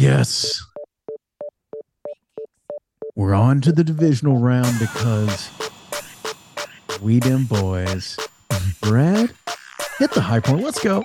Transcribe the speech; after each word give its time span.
yes. 0.00 0.64
We're 3.16 3.34
on 3.34 3.60
to 3.62 3.72
the 3.72 3.84
divisional 3.84 4.38
round 4.38 4.78
because 4.78 5.50
we 7.02 7.18
them 7.18 7.44
boys. 7.44 8.16
Brad, 8.80 9.32
hit 9.98 10.10
the 10.12 10.20
high 10.22 10.40
point. 10.40 10.62
Let's 10.64 10.80
go. 10.82 11.04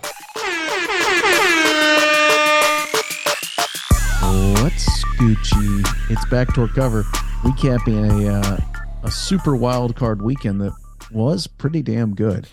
What's 4.62 5.06
Gucci? 5.18 5.86
It's 6.10 6.26
backdoor 6.30 6.68
cover 6.70 7.04
recapping 7.44 8.26
a 8.26 8.34
uh, 8.34 8.58
a 9.04 9.12
super 9.12 9.56
wild 9.56 9.96
card 9.96 10.22
weekend 10.22 10.62
that 10.62 10.74
was 11.12 11.48
pretty 11.48 11.82
damn 11.82 12.16
good. 12.16 12.48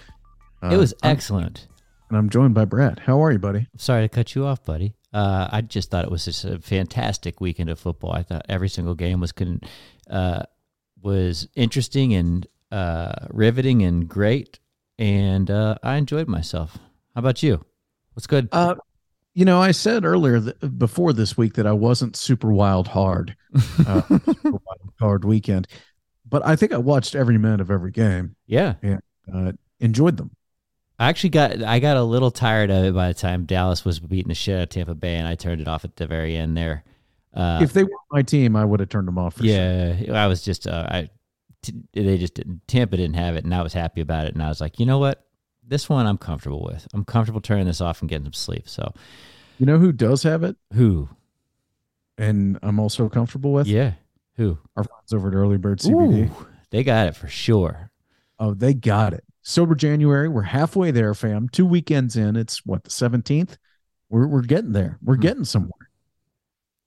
it 0.62 0.76
was 0.76 0.92
I'm- 1.02 1.12
excellent. 1.12 1.68
and 2.08 2.18
I'm 2.18 2.28
joined 2.28 2.54
by 2.54 2.64
Brad. 2.64 3.00
How 3.00 3.22
are 3.22 3.32
you, 3.32 3.38
buddy? 3.38 3.68
Sorry 3.76 4.02
to 4.02 4.08
cut 4.08 4.34
you 4.34 4.44
off, 4.44 4.64
buddy. 4.64 4.94
Uh, 5.12 5.48
I 5.52 5.60
just 5.60 5.90
thought 5.90 6.04
it 6.04 6.10
was 6.10 6.24
just 6.24 6.44
a 6.44 6.58
fantastic 6.58 7.40
weekend 7.40 7.68
of 7.70 7.78
football. 7.78 8.12
I 8.12 8.22
thought 8.22 8.46
every 8.48 8.68
single 8.68 8.94
game 8.94 9.20
was 9.20 9.32
con- 9.32 9.60
uh, 10.08 10.44
was 11.02 11.48
interesting 11.54 12.14
and 12.14 12.46
uh, 12.70 13.26
riveting 13.30 13.82
and 13.82 14.08
great, 14.08 14.58
and 14.98 15.50
uh, 15.50 15.76
I 15.82 15.96
enjoyed 15.96 16.28
myself. 16.28 16.78
How 17.14 17.18
about 17.18 17.42
you? 17.42 17.64
What's 18.14 18.26
good? 18.26 18.48
Uh, 18.52 18.76
you 19.34 19.44
know, 19.44 19.60
I 19.60 19.72
said 19.72 20.04
earlier 20.04 20.40
that 20.40 20.78
before 20.78 21.12
this 21.12 21.36
week 21.36 21.54
that 21.54 21.66
I 21.66 21.72
wasn't 21.72 22.16
super 22.16 22.52
wild 22.52 22.88
hard, 22.88 23.36
uh, 23.86 24.02
super 24.08 24.50
wild 24.50 24.92
card 24.98 25.24
weekend, 25.24 25.66
but 26.28 26.44
I 26.46 26.56
think 26.56 26.72
I 26.72 26.78
watched 26.78 27.14
every 27.14 27.36
minute 27.38 27.60
of 27.60 27.70
every 27.70 27.90
game. 27.90 28.36
yeah, 28.46 28.74
Uh, 29.32 29.52
enjoyed 29.80 30.16
them. 30.16 30.30
I 31.02 31.08
actually 31.08 31.30
got 31.30 31.62
I 31.62 31.78
got 31.80 31.96
a 31.96 32.02
little 32.02 32.30
tired 32.30 32.70
of 32.70 32.84
it 32.84 32.94
by 32.94 33.08
the 33.08 33.14
time 33.14 33.44
Dallas 33.44 33.84
was 33.84 33.98
beating 34.00 34.28
the 34.28 34.34
shit 34.34 34.56
out 34.56 34.62
of 34.62 34.68
Tampa 34.68 34.94
Bay, 34.94 35.16
and 35.16 35.26
I 35.26 35.34
turned 35.34 35.60
it 35.60 35.68
off 35.68 35.84
at 35.84 35.96
the 35.96 36.06
very 36.06 36.36
end 36.36 36.56
there. 36.56 36.84
Uh, 37.34 37.60
if 37.62 37.72
they 37.72 37.82
were 37.82 37.90
my 38.10 38.22
team, 38.22 38.54
I 38.56 38.64
would 38.64 38.78
have 38.80 38.88
turned 38.88 39.08
them 39.08 39.18
off. 39.18 39.34
For 39.36 39.42
sure. 39.42 39.50
yeah, 39.52 40.12
I 40.12 40.26
was 40.26 40.42
just 40.42 40.66
uh, 40.66 40.86
I 40.88 41.10
t- 41.62 41.74
they 41.92 42.18
just 42.18 42.34
didn't, 42.34 42.60
Tampa 42.68 42.96
didn't 42.96 43.16
have 43.16 43.36
it, 43.36 43.44
and 43.44 43.54
I 43.54 43.62
was 43.62 43.72
happy 43.72 44.00
about 44.00 44.26
it, 44.26 44.34
and 44.34 44.42
I 44.42 44.48
was 44.48 44.60
like, 44.60 44.78
you 44.78 44.86
know 44.86 44.98
what, 44.98 45.24
this 45.66 45.88
one 45.88 46.06
I'm 46.06 46.18
comfortable 46.18 46.62
with. 46.62 46.86
I'm 46.94 47.04
comfortable 47.04 47.40
turning 47.40 47.66
this 47.66 47.80
off 47.80 48.00
and 48.00 48.08
getting 48.08 48.26
some 48.26 48.32
sleep. 48.34 48.68
So 48.68 48.92
You 49.58 49.66
know 49.66 49.78
who 49.78 49.92
does 49.92 50.22
have 50.24 50.42
it, 50.44 50.56
who? 50.74 51.08
and 52.18 52.58
I'm 52.62 52.78
also 52.78 53.08
comfortable 53.08 53.52
with 53.52 53.66
Yeah, 53.66 53.92
who? 54.36 54.58
our 54.76 54.84
friends 54.84 55.12
over 55.14 55.28
at 55.28 55.34
Early 55.34 55.56
Bird 55.56 55.80
CBD. 55.80 56.30
Ooh, 56.30 56.46
they 56.70 56.84
got 56.84 57.08
it 57.08 57.16
for 57.16 57.28
sure. 57.28 57.90
Oh, 58.38 58.54
they 58.54 58.74
got 58.74 59.14
it. 59.14 59.24
Sober 59.42 59.74
January. 59.74 60.28
We're 60.28 60.42
halfway 60.42 60.90
there, 60.90 61.14
fam. 61.14 61.48
Two 61.48 61.66
weekends 61.66 62.16
in. 62.16 62.36
It's 62.36 62.64
what 62.64 62.84
the 62.84 62.90
seventeenth. 62.90 63.58
We're 64.08 64.26
we're 64.26 64.42
getting 64.42 64.72
there. 64.72 64.98
We're 65.02 65.16
Hmm. 65.16 65.20
getting 65.20 65.44
somewhere. 65.44 65.70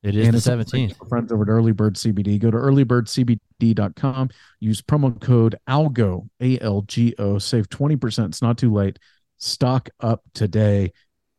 It 0.03 0.15
is 0.15 0.27
And 0.27 0.35
the 0.35 0.41
seventeenth. 0.41 0.95
Friends 1.09 1.31
over 1.31 1.43
at 1.43 1.49
Early 1.49 1.71
Bird 1.71 1.95
CBD. 1.97 2.37
Go 2.39 2.51
to 2.51 2.57
earlybirdcbd.com. 2.57 4.29
Use 4.59 4.81
promo 4.81 5.19
code 5.19 5.55
ALGO, 5.67 6.29
A 6.41 6.59
L 6.59 6.81
G 6.83 7.15
O. 7.17 7.37
Save 7.39 7.69
20%. 7.69 8.25
It's 8.27 8.41
not 8.41 8.57
too 8.57 8.71
late. 8.71 8.99
Stock 9.37 9.89
up 9.99 10.21
today. 10.33 10.93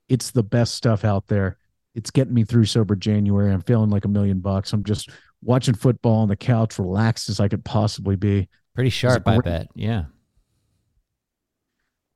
It's 0.09 0.31
the 0.33 0.42
best 0.42 0.75
stuff 0.75 1.05
out 1.05 1.27
there. 1.28 1.56
It's 1.94 2.11
getting 2.11 2.34
me 2.34 2.44
through 2.44 2.67
sober 2.67 2.94
January. 2.97 3.53
I'm 3.53 3.62
feeling 3.62 3.91
like 3.91 4.05
a 4.05 4.09
million 4.09 4.41
bucks. 4.41 4.72
I'm 4.72 4.84
just 4.84 5.11
watching 5.42 5.75
football 5.75 6.22
on 6.22 6.28
the 6.28 6.37
couch, 6.37 6.78
relaxed 6.78 7.28
as 7.28 7.41
I 7.41 7.48
could 7.48 7.64
possibly 7.64 8.17
be. 8.17 8.48
Pretty 8.75 8.91
sharp, 8.91 9.27
I 9.27 9.39
bet. 9.39 9.69
Yeah. 9.75 10.05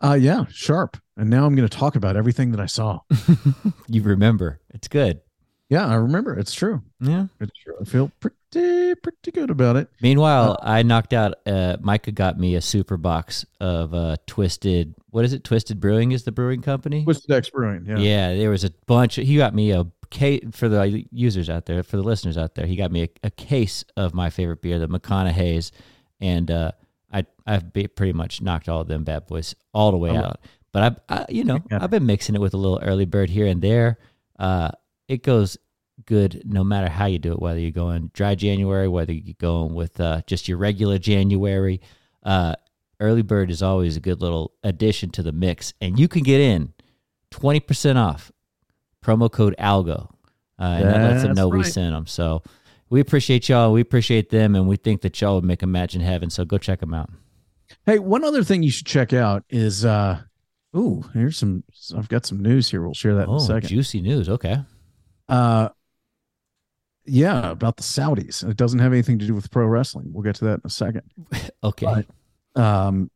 Uh 0.03 0.15
yeah, 0.15 0.47
sharp. 0.51 0.97
And 1.17 1.29
now 1.29 1.45
I'm 1.45 1.55
going 1.55 1.69
to 1.69 1.77
talk 1.77 1.97
about 1.97 2.17
everything 2.17 2.51
that 2.53 2.61
I 2.61 2.67
saw. 2.67 3.01
you 3.89 4.03
remember. 4.03 4.59
It's 4.71 4.89
good. 4.89 5.21
Yeah, 5.69 5.87
I 5.87 5.95
remember. 5.95 6.39
It's 6.39 6.55
true. 6.55 6.83
Yeah. 6.99 7.27
It's 7.41 7.53
true. 7.63 7.75
I 7.81 7.85
feel 7.85 8.11
pretty 8.21 8.95
pretty 8.95 9.31
good 9.33 9.51
about 9.51 9.77
it. 9.77 9.89
Meanwhile, 10.01 10.59
I 10.63 10.83
knocked 10.83 11.13
out. 11.13 11.35
Uh, 11.47 11.77
Micah 11.81 12.11
got 12.11 12.39
me 12.39 12.57
a 12.57 12.61
super 12.61 12.97
box 12.97 13.45
of 13.61 13.95
uh, 13.95 14.17
Twisted. 14.27 14.95
What 15.11 15.25
is 15.25 15.33
it? 15.33 15.45
Twisted 15.45 15.79
Brewing 15.79 16.13
is 16.13 16.25
the 16.25 16.33
brewing 16.33 16.63
company. 16.63 17.05
Twisted 17.05 17.31
X 17.31 17.51
Brewing. 17.51 17.85
Yeah. 17.87 17.99
Yeah. 17.99 18.35
there 18.35 18.51
was 18.51 18.65
a 18.65 18.71
bunch. 18.87 19.17
He 19.17 19.37
got 19.37 19.55
me 19.55 19.71
a 19.73 19.87
case 20.11 20.43
for 20.53 20.69
the 20.69 21.05
users 21.13 21.49
out 21.49 21.67
there, 21.67 21.83
for 21.83 21.97
the 21.97 22.03
listeners 22.03 22.37
out 22.37 22.55
there. 22.55 22.67
He 22.67 22.77
got 22.77 22.91
me 22.91 23.05
a, 23.05 23.09
a 23.25 23.31
case 23.31 23.85
of 23.97 24.15
my 24.15 24.31
favorite 24.31 24.63
beer, 24.63 24.79
the 24.79 24.89
McConaughey's, 24.89 25.71
and 26.21 26.51
uh, 26.51 26.73
I 27.13 27.25
I've 27.47 27.73
be, 27.73 27.87
pretty 27.89 28.13
much 28.13 28.41
knocked 28.41 28.69
all 28.69 28.81
of 28.83 28.89
them 28.89 29.05
bad 29.05 29.27
boys 29.27 29.55
all 29.75 29.91
the 29.91 29.97
way 29.99 30.11
Oh. 30.11 30.17
out. 30.17 30.41
But 30.73 31.03
I, 31.09 31.15
I 31.17 31.27
you 31.29 31.45
know, 31.45 31.59
Yeah. 31.71 31.79
I've 31.83 31.91
been 31.91 32.07
mixing 32.07 32.35
it 32.37 32.41
with 32.41 32.55
a 32.55 32.57
little 32.57 32.79
early 32.83 33.05
bird 33.05 33.31
here 33.31 33.47
and 33.47 33.61
there. 33.61 33.99
Uh, 34.39 34.71
it 35.09 35.23
goes 35.23 35.57
good 36.07 36.43
no 36.47 36.63
matter 36.65 36.89
how 36.89 37.07
you 37.07 37.19
do 37.19 37.33
it, 37.33 37.41
whether 37.41 37.59
you're 37.61 37.73
going 37.73 38.11
dry 38.15 38.35
January, 38.35 38.87
whether 38.89 39.13
you're 39.13 39.35
going 39.39 39.75
with 39.75 40.01
uh, 40.01 40.23
just 40.27 40.49
your 40.49 40.59
regular 40.59 40.99
January. 40.99 41.81
Uh, 42.23 42.55
early 43.01 43.23
bird 43.23 43.51
is 43.51 43.63
always 43.63 43.97
a 43.97 44.01
good 44.01 44.21
little 44.23 44.53
addition 44.63 45.11
to 45.11 45.23
the 45.23 45.33
mix, 45.33 45.75
and 45.81 45.99
you 45.99 46.07
can 46.07 46.23
get 46.23 46.41
in 46.41 46.73
twenty 47.31 47.61
percent 47.61 47.99
off 47.99 48.31
promo 49.05 49.31
code 49.33 49.55
algo 49.59 50.11
uh, 50.59 50.63
and 50.63 50.85
that 50.89 51.11
lets 51.11 51.23
them 51.23 51.33
know 51.35 51.49
we 51.49 51.63
sent 51.65 51.95
them 51.95 52.07
so 52.07 52.43
we 52.91 53.01
appreciate 53.01 53.49
y'all 53.49 53.73
we 53.73 53.81
appreciate 53.81 54.29
them 54.31 54.55
and 54.55 54.69
we 54.69 54.77
think 54.77 55.01
that 55.01 55.19
y'all 55.21 55.37
would 55.37 55.45
make 55.45 55.63
a 55.63 55.67
match 55.67 55.95
in 55.95 56.01
heaven 56.01 56.29
so 56.29 56.45
go 56.45 56.59
check 56.59 56.81
them 56.81 56.93
out 56.95 57.09
Hey, 57.87 58.01
one 58.01 58.25
other 58.25 58.43
thing 58.43 58.65
you 58.65 58.71
should 58.71 58.87
check 58.87 59.13
out 59.13 59.45
is 59.49 59.85
uh 59.85 60.21
ooh, 60.77 61.05
here's 61.15 61.39
some 61.39 61.63
I've 61.97 62.09
got 62.09 62.27
some 62.27 62.41
news 62.41 62.69
here. 62.71 62.83
We'll 62.83 62.95
share 62.95 63.15
that 63.15 63.25
in 63.29 63.31
oh 63.31 63.37
a 63.37 63.41
second. 63.41 63.69
juicy 63.69 64.01
news 64.01 64.29
okay 64.29 64.57
Uh 65.29 65.69
yeah, 67.07 67.51
about 67.51 67.77
the 67.77 67.83
Saudis. 67.83 68.49
It 68.49 68.57
doesn't 68.57 68.79
have 68.79 68.93
anything 68.93 69.19
to 69.21 69.27
do 69.27 69.35
with 69.35 69.51
pro 69.51 69.67
wrestling. 69.67 70.13
We'll 70.13 70.23
get 70.23 70.37
to 70.37 70.45
that 70.47 70.55
in 70.55 70.61
a 70.65 70.71
second. 70.71 71.03
okay 71.65 71.87
Right. 71.87 72.07
Um 72.57 73.11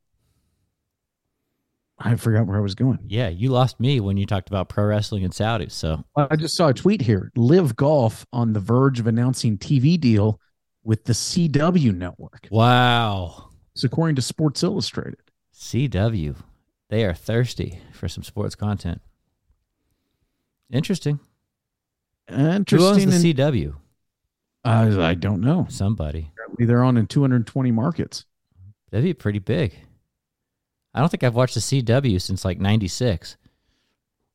I 2.06 2.16
forgot 2.16 2.46
where 2.46 2.58
I 2.58 2.60
was 2.60 2.74
going. 2.74 2.98
yeah 3.08 3.28
you 3.28 3.48
lost 3.50 3.80
me 3.80 3.98
when 3.98 4.16
you 4.18 4.26
talked 4.26 4.48
about 4.48 4.68
pro 4.68 4.84
wrestling 4.84 5.24
and 5.24 5.32
Saudi. 5.34 5.68
so 5.70 6.04
I 6.16 6.36
just 6.36 6.54
saw 6.56 6.68
a 6.68 6.74
tweet 6.74 7.00
here. 7.00 7.32
Live 7.34 7.74
Golf 7.76 8.26
on 8.32 8.52
the 8.52 8.60
verge 8.60 9.00
of 9.00 9.06
announcing 9.06 9.56
TV 9.58 9.98
deal 9.98 10.38
with 10.84 11.04
the 11.04 11.14
CW 11.14 11.94
network. 11.96 12.46
wow 12.50 13.48
It's 13.74 13.84
according 13.84 14.16
to 14.16 14.22
Sports 14.22 14.62
Illustrated. 14.62 15.20
cw 15.54 16.36
they 16.90 17.04
are 17.04 17.14
thirsty 17.14 17.80
for 17.92 18.06
some 18.08 18.22
sports 18.22 18.54
content 18.54 19.00
interesting 20.70 21.18
Interesting. 22.28 22.78
who 22.78 22.86
owns 22.86 23.22
the 23.22 23.34
cw 23.34 23.74
uh, 24.66 24.98
I 25.02 25.14
don't 25.14 25.40
know. 25.42 25.66
somebody 25.68 26.30
Apparently 26.34 26.64
they're 26.66 26.82
on 26.84 26.96
in 26.96 27.06
220 27.06 27.70
markets. 27.70 28.24
that'd 28.90 29.04
be 29.04 29.12
pretty 29.14 29.38
big 29.38 29.74
i 30.94 31.00
don't 31.00 31.08
think 31.08 31.22
i've 31.24 31.34
watched 31.34 31.54
the 31.54 31.60
cw 31.60 32.20
since 32.20 32.44
like 32.44 32.58
96 32.60 33.36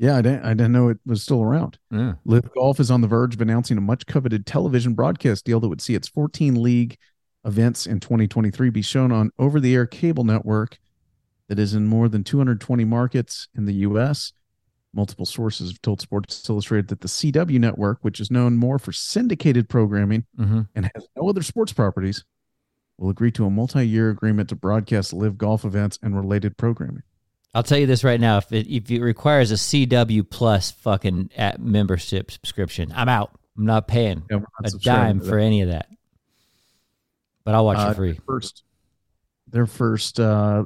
Yeah, 0.01 0.15
I 0.17 0.21
didn't. 0.21 0.45
I 0.45 0.53
didn't 0.53 0.71
know 0.71 0.87
it 0.89 0.99
was 1.05 1.21
still 1.23 1.41
around. 1.43 1.77
yeah. 1.91 2.13
Live 2.23 2.49
Golf 2.53 2.79
is 2.79 2.89
on 2.89 3.01
the 3.01 3.07
verge 3.07 3.35
of 3.35 3.41
announcing 3.41 3.77
a 3.77 3.81
much 3.81 4.05
coveted 4.05 4.45
television 4.45 4.93
broadcast 4.93 5.43
deal 5.45 5.59
that 5.59 5.67
would 5.67 5.81
see 5.81 5.93
its 5.93 6.07
14 6.07 6.61
league 6.63 6.97
events 7.43 7.85
in 7.85 7.99
2023 7.99 8.69
be 8.69 8.81
shown 8.81 9.11
on 9.11 9.31
over 9.37 9.59
the 9.59 9.75
air 9.75 9.85
cable 9.85 10.23
network 10.23 10.77
that 11.49 11.59
is 11.59 11.73
in 11.73 11.85
more 11.85 12.07
than 12.07 12.23
220 12.23 12.85
markets 12.85 13.49
in 13.57 13.65
the 13.65 13.73
U.S. 13.89 14.31
Multiple 14.93 15.25
sources 15.25 15.69
have 15.71 15.81
told 15.81 15.99
Sports 15.99 16.49
Illustrated 16.49 16.87
that 16.87 17.01
the 17.01 17.07
CW 17.09 17.59
network, 17.59 17.99
which 18.01 18.19
is 18.21 18.31
known 18.31 18.55
more 18.55 18.79
for 18.79 18.93
syndicated 18.93 19.67
programming 19.67 20.25
hmm 20.37 20.61
and 20.75 20.89
has 20.95 21.07
no 21.17 21.27
other 21.27 21.43
sports 21.43 21.73
properties, 21.73 22.23
will 22.99 23.09
agree 23.09 23.31
to 23.31 23.45
a 23.45 23.49
multi 23.49 23.87
year 23.87 24.09
agreement 24.09 24.49
to 24.49 24.55
broadcast 24.55 25.13
live 25.13 25.37
golf 25.37 25.65
events 25.65 25.97
and 26.01 26.15
related 26.15 26.57
programming. 26.57 27.03
I'll 27.53 27.63
tell 27.63 27.77
you 27.79 27.87
this 27.87 28.03
right 28.03 28.19
now: 28.19 28.37
if 28.37 28.51
it 28.51 28.67
if 28.67 28.91
it 28.91 29.01
requires 29.01 29.51
a 29.51 29.56
CW 29.56 30.29
plus 30.29 30.71
fucking 30.71 31.31
at 31.35 31.59
membership 31.59 32.29
subscription, 32.31 32.91
I'm 32.95 33.09
out. 33.09 33.31
I'm 33.57 33.65
not 33.65 33.88
paying 33.88 34.24
Yeah, 34.29 34.38
not 34.62 34.74
a 34.74 34.77
dime 34.77 35.19
for 35.19 35.38
any 35.38 35.62
of 35.62 35.69
that. 35.69 35.88
But 37.44 37.56
I'll 37.56 37.65
watch 37.65 37.77
Uh, 37.79 37.91
it 37.91 37.95
free. 37.95 38.19
First, 38.27 38.63
their 39.47 39.65
first 39.65 40.19
uh, 40.19 40.65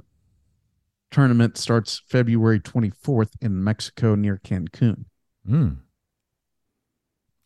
tournament 1.11 1.57
starts 1.57 2.01
February 2.07 2.59
24th 2.59 3.31
in 3.41 3.63
Mexico 3.63 4.15
near 4.15 4.39
Cancun. 4.43 5.05
Mm. 5.49 5.77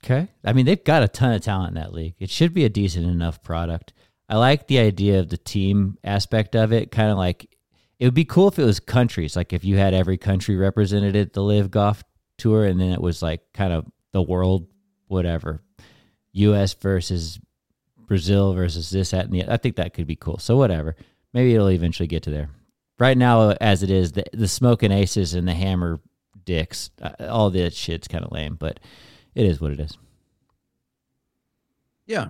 Okay. 0.03 0.29
I 0.43 0.53
mean, 0.53 0.65
they've 0.65 0.83
got 0.83 1.03
a 1.03 1.07
ton 1.07 1.33
of 1.33 1.41
talent 1.41 1.69
in 1.69 1.81
that 1.81 1.93
league. 1.93 2.15
It 2.19 2.29
should 2.29 2.53
be 2.53 2.65
a 2.65 2.69
decent 2.69 3.05
enough 3.05 3.43
product. 3.43 3.93
I 4.29 4.37
like 4.37 4.67
the 4.67 4.79
idea 4.79 5.19
of 5.19 5.29
the 5.29 5.37
team 5.37 5.97
aspect 6.03 6.55
of 6.55 6.73
it. 6.73 6.91
Kind 6.91 7.11
of 7.11 7.17
like 7.17 7.55
it 7.99 8.05
would 8.05 8.13
be 8.13 8.25
cool 8.25 8.47
if 8.47 8.59
it 8.59 8.63
was 8.63 8.79
countries. 8.79 9.35
Like 9.35 9.53
if 9.53 9.63
you 9.63 9.77
had 9.77 9.93
every 9.93 10.17
country 10.17 10.55
represented 10.55 11.15
at 11.15 11.33
the 11.33 11.43
Live 11.43 11.71
Golf 11.71 12.03
Tour, 12.37 12.65
and 12.65 12.79
then 12.79 12.91
it 12.91 13.01
was 13.01 13.21
like 13.21 13.41
kind 13.53 13.73
of 13.73 13.85
the 14.11 14.21
world, 14.21 14.67
whatever, 15.07 15.61
U.S. 16.33 16.73
versus 16.73 17.39
Brazil 17.97 18.53
versus 18.53 18.89
this, 18.89 19.11
that, 19.11 19.25
and 19.25 19.33
the. 19.33 19.45
I 19.51 19.57
think 19.57 19.77
that 19.77 19.93
could 19.93 20.07
be 20.07 20.15
cool. 20.15 20.37
So 20.37 20.57
whatever. 20.57 20.95
Maybe 21.33 21.53
it'll 21.53 21.69
eventually 21.69 22.07
get 22.07 22.23
to 22.23 22.31
there. 22.31 22.49
Right 22.99 23.17
now, 23.17 23.51
as 23.61 23.83
it 23.83 23.91
is, 23.91 24.13
the 24.13 24.25
the 24.33 24.47
smoking 24.47 24.91
aces 24.91 25.33
and 25.33 25.47
the 25.47 25.53
hammer 25.53 25.99
dicks, 26.43 26.89
uh, 27.01 27.27
all 27.29 27.49
that 27.51 27.73
shit's 27.73 28.07
kind 28.07 28.25
of 28.25 28.31
lame, 28.31 28.55
but 28.55 28.79
it 29.35 29.45
is 29.45 29.61
what 29.61 29.71
it 29.71 29.79
is. 29.79 29.97
Yeah, 32.05 32.29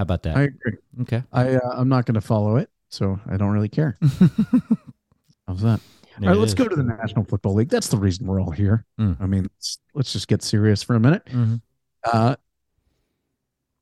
How 0.00 0.04
about 0.04 0.22
that? 0.22 0.34
I 0.34 0.42
agree. 0.44 0.78
okay. 1.02 1.22
I 1.30 1.56
uh, 1.56 1.74
I'm 1.74 1.90
not 1.90 2.06
going 2.06 2.14
to 2.14 2.22
follow 2.22 2.56
it, 2.56 2.70
so 2.88 3.20
I 3.30 3.36
don't 3.36 3.50
really 3.50 3.68
care. 3.68 3.98
How's 5.46 5.60
that? 5.60 5.78
All 6.22 6.28
right, 6.28 6.38
let's 6.38 6.54
go 6.54 6.66
to 6.66 6.74
the 6.74 6.82
National 6.82 7.22
Football 7.22 7.52
League. 7.56 7.68
That's 7.68 7.88
the 7.88 7.98
reason 7.98 8.26
we're 8.26 8.40
all 8.40 8.50
here. 8.50 8.86
Mm. 8.98 9.18
I 9.20 9.26
mean, 9.26 9.42
let's, 9.42 9.78
let's 9.92 10.10
just 10.14 10.26
get 10.26 10.42
serious 10.42 10.82
for 10.82 10.96
a 10.96 11.00
minute. 11.00 11.26
Mhm. 11.26 11.60
Uh, 12.02 12.36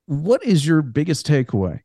what 0.07 0.43
is 0.43 0.67
your 0.67 0.83
biggest 0.83 1.25
takeaway 1.25 1.83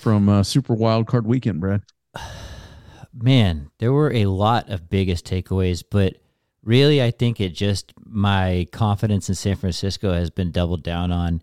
from 0.00 0.28
uh, 0.28 0.44
Super 0.44 0.74
Wild 0.74 1.08
Card 1.08 1.26
Weekend, 1.26 1.58
Brad? 1.58 1.82
man, 3.12 3.72
there 3.80 3.92
were 3.92 4.12
a 4.12 4.26
lot 4.26 4.70
of 4.70 4.88
biggest 4.88 5.26
takeaways, 5.26 5.82
but 5.90 6.14
really, 6.62 7.02
I 7.02 7.10
think 7.10 7.40
it 7.40 7.54
just 7.54 7.92
my 8.06 8.68
confidence 8.70 9.28
in 9.28 9.34
San 9.34 9.56
Francisco 9.56 10.12
has 10.12 10.30
been 10.30 10.52
doubled 10.52 10.84
down 10.84 11.10
on. 11.10 11.42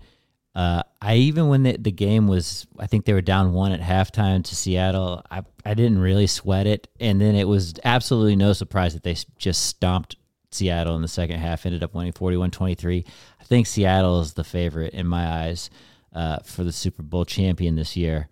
Uh, 0.55 0.83
I 1.01 1.15
even 1.15 1.47
when 1.47 1.63
the, 1.63 1.77
the 1.77 1.91
game 1.91 2.27
was, 2.27 2.65
I 2.79 2.87
think 2.87 3.05
they 3.05 3.13
were 3.13 3.21
down 3.21 3.53
one 3.53 3.71
at 3.71 3.81
halftime 3.81 4.43
to 4.43 4.55
Seattle. 4.55 5.23
I 5.29 5.43
I 5.65 5.73
didn't 5.73 5.99
really 5.99 6.27
sweat 6.27 6.67
it, 6.67 6.87
and 6.99 7.21
then 7.21 7.35
it 7.35 7.47
was 7.47 7.75
absolutely 7.83 8.35
no 8.35 8.53
surprise 8.53 8.93
that 8.93 9.03
they 9.03 9.15
just 9.37 9.67
stomped 9.67 10.15
Seattle 10.51 10.95
in 10.95 11.01
the 11.01 11.07
second 11.07 11.39
half. 11.39 11.65
Ended 11.65 11.83
up 11.83 11.93
winning 11.93 12.13
41-23. 12.13 13.05
I 13.39 13.43
think 13.43 13.67
Seattle 13.67 14.21
is 14.21 14.33
the 14.33 14.43
favorite 14.43 14.93
in 14.93 15.05
my 15.07 15.27
eyes 15.43 15.69
uh, 16.13 16.39
for 16.39 16.63
the 16.63 16.71
Super 16.71 17.03
Bowl 17.03 17.25
champion 17.25 17.75
this 17.75 17.95
year. 17.95 18.27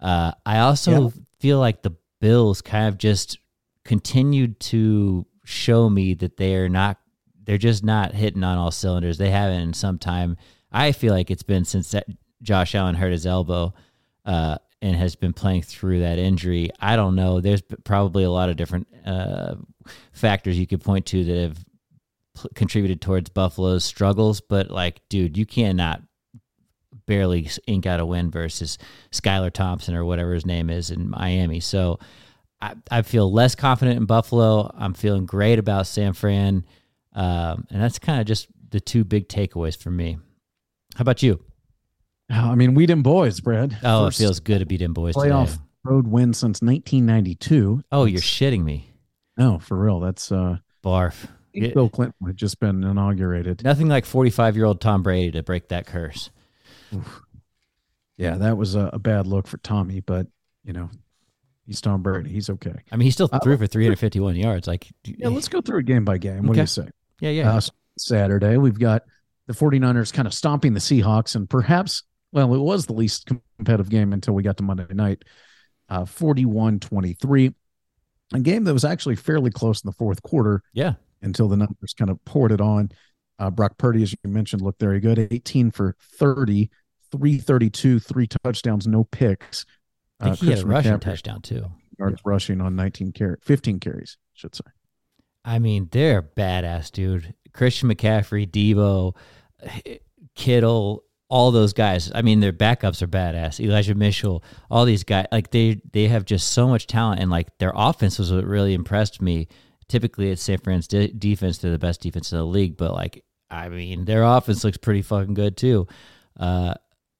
Uh, 0.00 0.32
I 0.46 0.60
also 0.60 0.90
Yeah. 1.02 1.08
feel 1.40 1.58
like 1.58 1.82
the 1.82 1.96
Bills 2.20 2.62
kind 2.62 2.86
of 2.88 2.98
just 2.98 3.38
continued 3.84 4.60
to 4.60 5.26
show 5.44 5.88
me 5.90 6.14
that 6.14 6.36
they're 6.36 6.68
not 6.68 6.98
they're 7.44 7.58
just 7.58 7.82
not 7.82 8.12
hitting 8.12 8.44
on 8.44 8.58
all 8.58 8.70
cylinders. 8.70 9.16
They 9.18 9.30
haven't 9.30 9.60
in 9.60 9.72
some 9.72 9.98
time. 9.98 10.36
I 10.70 10.92
feel 10.92 11.12
like 11.12 11.30
it's 11.30 11.42
been 11.42 11.64
since 11.64 11.90
that 11.92 12.06
Josh 12.42 12.74
Allen 12.74 12.94
hurt 12.94 13.12
his 13.12 13.26
elbow 13.26 13.74
uh, 14.24 14.58
and 14.80 14.96
has 14.96 15.16
been 15.16 15.32
playing 15.32 15.62
through 15.62 16.00
that 16.00 16.18
injury. 16.18 16.70
I 16.80 16.96
don't 16.96 17.14
know. 17.14 17.40
There's 17.40 17.62
probably 17.84 18.24
a 18.24 18.30
lot 18.30 18.50
of 18.50 18.56
different 18.56 18.86
uh, 19.04 19.56
factors 20.12 20.58
you 20.58 20.66
could 20.66 20.82
point 20.82 21.06
to 21.06 21.24
that 21.24 21.40
have 21.40 21.64
pl- 22.34 22.50
contributed 22.54 23.00
towards 23.00 23.30
Buffalo's 23.30 23.84
struggles, 23.84 24.40
but 24.40 24.70
like, 24.70 25.00
dude, 25.08 25.36
you 25.36 25.46
cannot 25.46 26.02
barely 27.06 27.48
ink 27.66 27.86
out 27.86 28.00
a 28.00 28.06
win 28.06 28.30
versus 28.30 28.76
Skylar 29.10 29.50
Thompson 29.50 29.94
or 29.94 30.04
whatever 30.04 30.34
his 30.34 30.44
name 30.46 30.68
is 30.68 30.90
in 30.90 31.08
Miami. 31.08 31.58
So 31.60 31.98
I, 32.60 32.74
I 32.90 33.02
feel 33.02 33.32
less 33.32 33.54
confident 33.54 33.96
in 33.96 34.04
Buffalo. 34.04 34.70
I'm 34.76 34.94
feeling 34.94 35.24
great 35.24 35.58
about 35.58 35.86
San 35.86 36.12
Fran. 36.12 36.64
Um, 37.14 37.66
and 37.70 37.82
that's 37.82 37.98
kind 37.98 38.20
of 38.20 38.26
just 38.26 38.48
the 38.70 38.80
two 38.80 39.04
big 39.04 39.28
takeaways 39.28 39.76
for 39.76 39.90
me. 39.90 40.18
How 40.98 41.02
about 41.02 41.22
you? 41.22 41.40
I 42.28 42.56
mean, 42.56 42.74
we 42.74 42.86
them 42.86 43.04
boys, 43.04 43.38
Brad. 43.40 43.78
Oh, 43.84 44.06
First 44.06 44.20
it 44.20 44.24
feels 44.24 44.40
good 44.40 44.58
to 44.58 44.66
beat 44.66 44.78
them 44.80 44.92
boys 44.94 45.14
playoff 45.14 45.52
today. 45.52 45.62
road 45.84 46.08
win 46.08 46.34
since 46.34 46.60
1992. 46.60 47.82
Oh, 47.92 48.04
you're 48.04 48.20
shitting 48.20 48.64
me. 48.64 48.92
no 49.36 49.60
for 49.60 49.78
real. 49.78 50.00
That's 50.00 50.32
uh, 50.32 50.58
Barf. 50.84 51.24
I 51.24 51.28
think 51.52 51.66
Yeah. 51.66 51.70
Bill 51.74 51.88
Clinton 51.88 52.26
had 52.26 52.36
just 52.36 52.58
been 52.58 52.82
inaugurated. 52.82 53.62
Nothing 53.62 53.86
like 53.88 54.04
45 54.06 54.56
year 54.56 54.64
old 54.64 54.80
Tom 54.80 55.04
Brady 55.04 55.30
to 55.30 55.42
break 55.44 55.68
that 55.68 55.86
curse. 55.86 56.30
Yeah, 58.16 58.34
that 58.38 58.56
was 58.56 58.74
a, 58.74 58.90
a 58.92 58.98
bad 58.98 59.26
look 59.28 59.46
for 59.46 59.58
Tommy, 59.58 60.00
but 60.00 60.26
you 60.64 60.72
know, 60.72 60.90
he's 61.64 61.80
Tom 61.80 62.02
Brady. 62.02 62.30
He's 62.30 62.50
okay. 62.50 62.74
I 62.90 62.96
mean, 62.96 63.04
he 63.06 63.12
still 63.12 63.28
Uh, 63.32 63.38
threw 63.38 63.56
for 63.56 63.68
351 63.68 64.34
yards. 64.34 64.66
Like, 64.66 64.88
Yeah, 65.04 65.28
let's 65.28 65.48
go 65.48 65.60
through 65.60 65.78
it 65.80 65.86
game 65.86 66.04
by 66.04 66.18
game. 66.18 66.46
What 66.46 66.54
do 66.54 66.60
you 66.60 66.66
say? 66.66 66.88
yeah, 67.20 67.30
yeah. 67.30 67.54
Uh, 67.54 67.60
Saturday, 67.96 68.56
we've 68.56 68.78
got 68.78 69.04
the 69.48 69.54
49ers 69.54 70.12
kind 70.12 70.28
of 70.28 70.34
stomping 70.34 70.74
the 70.74 70.80
Seahawks, 70.80 71.34
and 71.34 71.48
perhaps, 71.50 72.04
well, 72.32 72.54
it 72.54 72.58
was 72.58 72.86
the 72.86 72.92
least 72.92 73.26
competitive 73.56 73.88
game 73.88 74.12
until 74.12 74.34
we 74.34 74.42
got 74.42 74.58
to 74.58 74.62
Monday 74.62 74.86
night, 74.90 75.24
uh, 75.88 76.04
41 76.04 76.78
23. 76.78 77.54
A 78.34 78.40
game 78.40 78.64
that 78.64 78.74
was 78.74 78.84
actually 78.84 79.16
fairly 79.16 79.50
close 79.50 79.82
in 79.82 79.88
the 79.88 79.94
fourth 79.94 80.22
quarter 80.22 80.62
yeah. 80.74 80.92
until 81.22 81.48
the 81.48 81.56
numbers 81.56 81.94
kind 81.98 82.10
of 82.10 82.22
poured 82.26 82.52
it 82.52 82.60
on. 82.60 82.90
Uh, 83.38 83.50
Brock 83.50 83.78
Purdy, 83.78 84.02
as 84.02 84.12
you 84.12 84.30
mentioned, 84.30 84.60
looked 84.60 84.80
very 84.80 85.00
good 85.00 85.18
18 85.18 85.70
for 85.70 85.96
30, 86.18 86.68
332, 87.10 87.98
three 88.00 88.26
touchdowns, 88.26 88.86
no 88.86 89.04
picks. 89.04 89.64
I 90.20 90.24
think 90.24 90.42
Uh, 90.42 90.44
he 90.44 90.50
had 90.50 90.58
a 90.58 90.66
rushing 90.66 90.92
McCaffrey, 90.92 91.00
touchdown, 91.00 91.40
too. 91.40 91.64
yards 91.98 92.20
rushing 92.26 92.60
on 92.60 92.76
19 92.76 93.12
carry, 93.12 93.36
15 93.42 93.80
carries, 93.80 94.18
should 94.34 94.54
say. 94.54 94.64
I 95.42 95.58
mean, 95.58 95.88
they're 95.90 96.20
badass, 96.20 96.92
dude. 96.92 97.32
Christian 97.54 97.88
McCaffrey, 97.88 98.46
Deebo, 98.46 99.16
Kittle, 100.34 101.04
all 101.28 101.50
those 101.50 101.72
guys. 101.72 102.10
I 102.14 102.22
mean, 102.22 102.40
their 102.40 102.52
backups 102.52 103.02
are 103.02 103.06
badass. 103.06 103.60
Elijah 103.60 103.94
Mitchell, 103.94 104.42
all 104.70 104.84
these 104.84 105.04
guys. 105.04 105.26
Like 105.32 105.50
they 105.50 105.80
they 105.92 106.08
have 106.08 106.24
just 106.24 106.52
so 106.52 106.68
much 106.68 106.86
talent, 106.86 107.20
and 107.20 107.30
like 107.30 107.56
their 107.58 107.72
offense 107.74 108.18
was 108.18 108.32
what 108.32 108.44
really 108.44 108.74
impressed 108.74 109.20
me. 109.20 109.48
Typically, 109.88 110.30
it's 110.30 110.42
San 110.42 110.58
Fran's 110.58 110.86
de- 110.86 111.08
defense. 111.12 111.58
They're 111.58 111.70
the 111.72 111.78
best 111.78 112.00
defense 112.00 112.30
in 112.32 112.38
the 112.38 112.44
league, 112.44 112.76
but 112.76 112.92
like, 112.92 113.24
I 113.50 113.68
mean, 113.68 114.04
their 114.04 114.22
offense 114.22 114.62
looks 114.64 114.76
pretty 114.76 115.02
fucking 115.02 115.34
good 115.34 115.56
too. 115.56 115.86
Uh, 116.38 116.74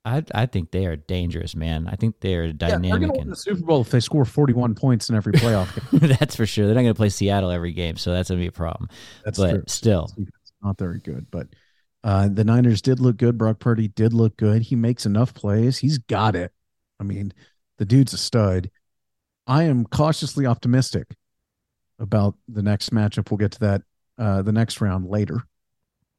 I 0.05 0.23
I 0.35 0.47
think 0.47 0.71
they 0.71 0.87
are 0.87 0.97
dangerous, 0.97 1.57
man. 1.57 1.89
I 1.89 1.97
think 1.97 2.21
they 2.21 2.35
are 2.37 2.45
Yeah, 2.45 2.53
they're 2.57 2.69
dynamic. 2.71 3.01
going 3.01 3.13
to 3.13 3.19
win 3.19 3.31
the 3.31 3.37
Super 3.37 3.63
Bowl 3.65 3.81
if 3.81 3.91
they 3.91 4.01
score 4.01 4.25
41 4.25 4.75
points 4.75 5.09
in 5.11 5.17
every 5.17 5.33
playoff 5.33 5.75
game. 6.01 6.11
that's 6.21 6.37
for 6.37 6.47
sure. 6.47 6.67
They're 6.67 6.75
not 6.75 6.83
going 6.83 6.95
to 6.95 6.99
play 6.99 7.09
Seattle 7.09 7.51
every 7.51 7.73
game, 7.73 7.97
so 7.97 8.13
that's 8.13 8.29
going 8.31 8.39
to 8.39 8.43
be 8.45 8.49
a 8.49 8.53
problem. 8.53 8.89
That's 9.25 9.39
but 9.39 9.51
true. 9.51 9.65
still, 9.67 10.09
It's 10.17 10.53
not 10.63 10.79
very 10.79 11.01
good, 11.01 11.27
but 11.31 11.49
uh, 12.05 12.29
the 12.29 12.45
Niners 12.45 12.81
did 12.81 13.01
look 13.01 13.17
good. 13.17 13.39
Brock 13.39 13.59
Purdy 13.59 13.89
did 13.89 14.13
look 14.13 14.37
good. 14.37 14.63
He 14.63 14.77
makes 14.77 15.07
enough 15.07 15.35
plays. 15.35 15.79
He's 15.79 15.99
got 15.99 16.37
it. 16.37 16.53
I 17.01 17.05
mean, 17.05 17.33
the 17.79 17.85
dude's 17.85 18.13
a 18.13 18.19
stud. 18.19 18.71
I 19.47 19.65
am 19.65 19.85
cautiously 19.87 20.47
optimistic 20.47 21.17
about 21.99 22.35
the 22.49 22.63
next 22.63 22.93
matchup. 22.93 23.31
We'll 23.31 23.39
get 23.39 23.53
to 23.53 23.61
that 23.61 23.83
uh, 24.19 24.43
the 24.43 24.53
next 24.53 24.81
round 24.81 25.09
later. 25.09 25.43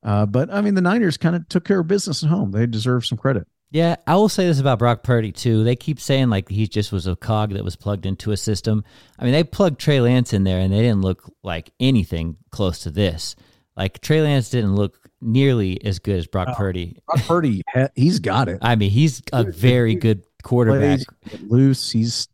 Uh, 0.04 0.26
but 0.26 0.52
I 0.52 0.62
mean, 0.62 0.76
the 0.76 0.82
Niners 0.82 1.18
kind 1.18 1.36
of 1.36 1.48
took 1.50 1.66
care 1.66 1.80
of 1.80 1.88
business 1.88 2.24
at 2.24 2.30
home. 2.30 2.52
They 2.52 2.66
deserve 2.66 3.06
some 3.06 3.18
credit. 3.18 3.48
Yeah, 3.72 3.98
I 4.08 4.16
will 4.16 4.30
say 4.30 4.48
this 4.48 4.60
about 4.60 4.80
Brock 4.80 5.04
Purdy 5.04 5.32
too. 5.32 5.64
They 5.64 5.76
keep 5.76 6.00
saying 6.00 6.30
like 6.30 6.50
he 6.50 6.68
just 6.68 6.92
was 6.92 7.06
a 7.06 7.16
cog 7.16 7.54
that 7.54 7.64
was 7.64 7.76
plugged 7.76 8.06
into 8.06 8.32
a 8.32 8.38
system. 8.38 8.84
I 9.20 9.24
mean, 9.24 9.34
they 9.34 9.44
plugged 9.44 9.80
Trey 9.80 10.02
Lance 10.02 10.34
in 10.34 10.44
there, 10.44 10.60
and 10.60 10.74
they 10.74 10.82
didn't 10.82 11.02
look 11.04 11.32
like 11.44 11.72
anything 11.80 12.38
close 12.50 12.80
to 12.80 12.92
this. 12.92 13.36
Like 13.78 14.02
Trey 14.02 14.22
Lance 14.22 14.50
didn't 14.50 14.76
look 14.76 15.09
nearly 15.22 15.84
as 15.84 16.00
good 16.00 16.18
as 16.18 16.28
Brock 16.28 16.50
Oh. 16.52 16.56
Purdy. 16.56 16.98
Brock 17.06 17.26
Purdy, 17.26 17.62
he's 17.96 18.20
got 18.20 18.48
it. 18.50 18.60
I 18.62 18.76
mean, 18.76 18.90
he's 18.92 19.22
a 19.34 19.44
very 19.44 19.96
good 19.96 20.24
quarterback. 20.44 21.00
plays, 21.26 21.42
loose. 21.42 21.92
He's, 21.92 22.28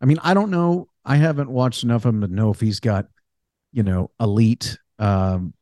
I 0.00 0.06
mean, 0.06 0.18
I 0.22 0.34
don't 0.34 0.50
know. 0.50 0.88
I 1.04 1.16
haven't 1.16 1.50
watched 1.50 1.82
enough 1.84 2.04
of 2.04 2.14
him 2.14 2.20
to 2.20 2.28
know 2.28 2.50
if 2.50 2.60
he's 2.60 2.80
got, 2.80 3.06
you 3.72 3.82
know, 3.82 4.10
elite, 4.20 4.78
um, 4.98 5.54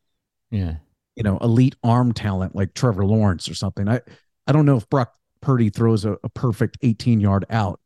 Yeah, 0.50 0.76
you 1.14 1.22
know, 1.22 1.38
elite 1.38 1.76
arm 1.82 2.12
talent 2.12 2.54
like 2.54 2.74
Trevor 2.74 3.04
Lawrence 3.04 3.48
or 3.48 3.54
something. 3.54 3.88
I, 3.88 4.00
I 4.46 4.52
don't 4.52 4.66
know 4.66 4.76
if 4.76 4.88
Brock 4.88 5.14
Purdy 5.40 5.70
throws 5.70 6.04
a, 6.04 6.16
a 6.24 6.28
perfect 6.28 6.78
18 6.82 7.20
yard 7.20 7.44
out, 7.50 7.80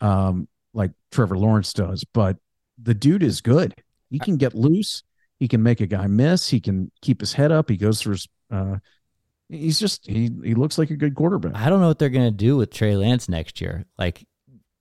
um, 0.00 0.48
like 0.74 0.90
Trevor 1.12 1.36
Lawrence 1.38 1.72
does, 1.72 2.04
but 2.12 2.36
the 2.82 2.94
dude 2.94 3.22
is 3.22 3.40
good. 3.40 3.74
He 4.10 4.18
can 4.18 4.36
get 4.36 4.54
loose. 4.54 5.02
He 5.40 5.48
can 5.48 5.62
make 5.62 5.80
a 5.80 5.86
guy 5.88 6.06
miss. 6.06 6.48
He 6.48 6.60
can 6.60 6.92
keep 7.02 7.20
his 7.20 7.32
head 7.32 7.50
up. 7.50 7.68
He 7.68 7.76
goes 7.76 8.00
through 8.00 8.12
his, 8.12 8.28
uh, 8.52 8.76
he's 9.48 9.80
just, 9.80 10.06
he, 10.06 10.30
he 10.44 10.54
looks 10.54 10.78
like 10.78 10.90
a 10.90 10.96
good 10.96 11.16
quarterback. 11.16 11.56
I 11.56 11.68
don't 11.68 11.80
know 11.80 11.88
what 11.88 11.98
they're 11.98 12.10
gonna 12.10 12.30
do 12.30 12.56
with 12.56 12.72
Trey 12.72 12.94
Lance 12.94 13.28
next 13.28 13.60
year. 13.60 13.86
Like, 13.98 14.24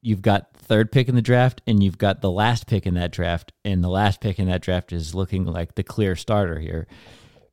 you've 0.01 0.21
got 0.21 0.53
third 0.55 0.91
pick 0.91 1.09
in 1.09 1.15
the 1.15 1.21
draft, 1.21 1.61
and 1.65 1.83
you've 1.83 1.97
got 1.97 2.21
the 2.21 2.31
last 2.31 2.67
pick 2.67 2.85
in 2.85 2.93
that 2.93 3.11
draft, 3.11 3.51
and 3.65 3.83
the 3.83 3.89
last 3.89 4.21
pick 4.21 4.37
in 4.37 4.47
that 4.47 4.61
draft 4.61 4.93
is 4.93 5.15
looking 5.15 5.45
like 5.45 5.75
the 5.75 5.83
clear 5.83 6.15
starter 6.15 6.59
here. 6.59 6.87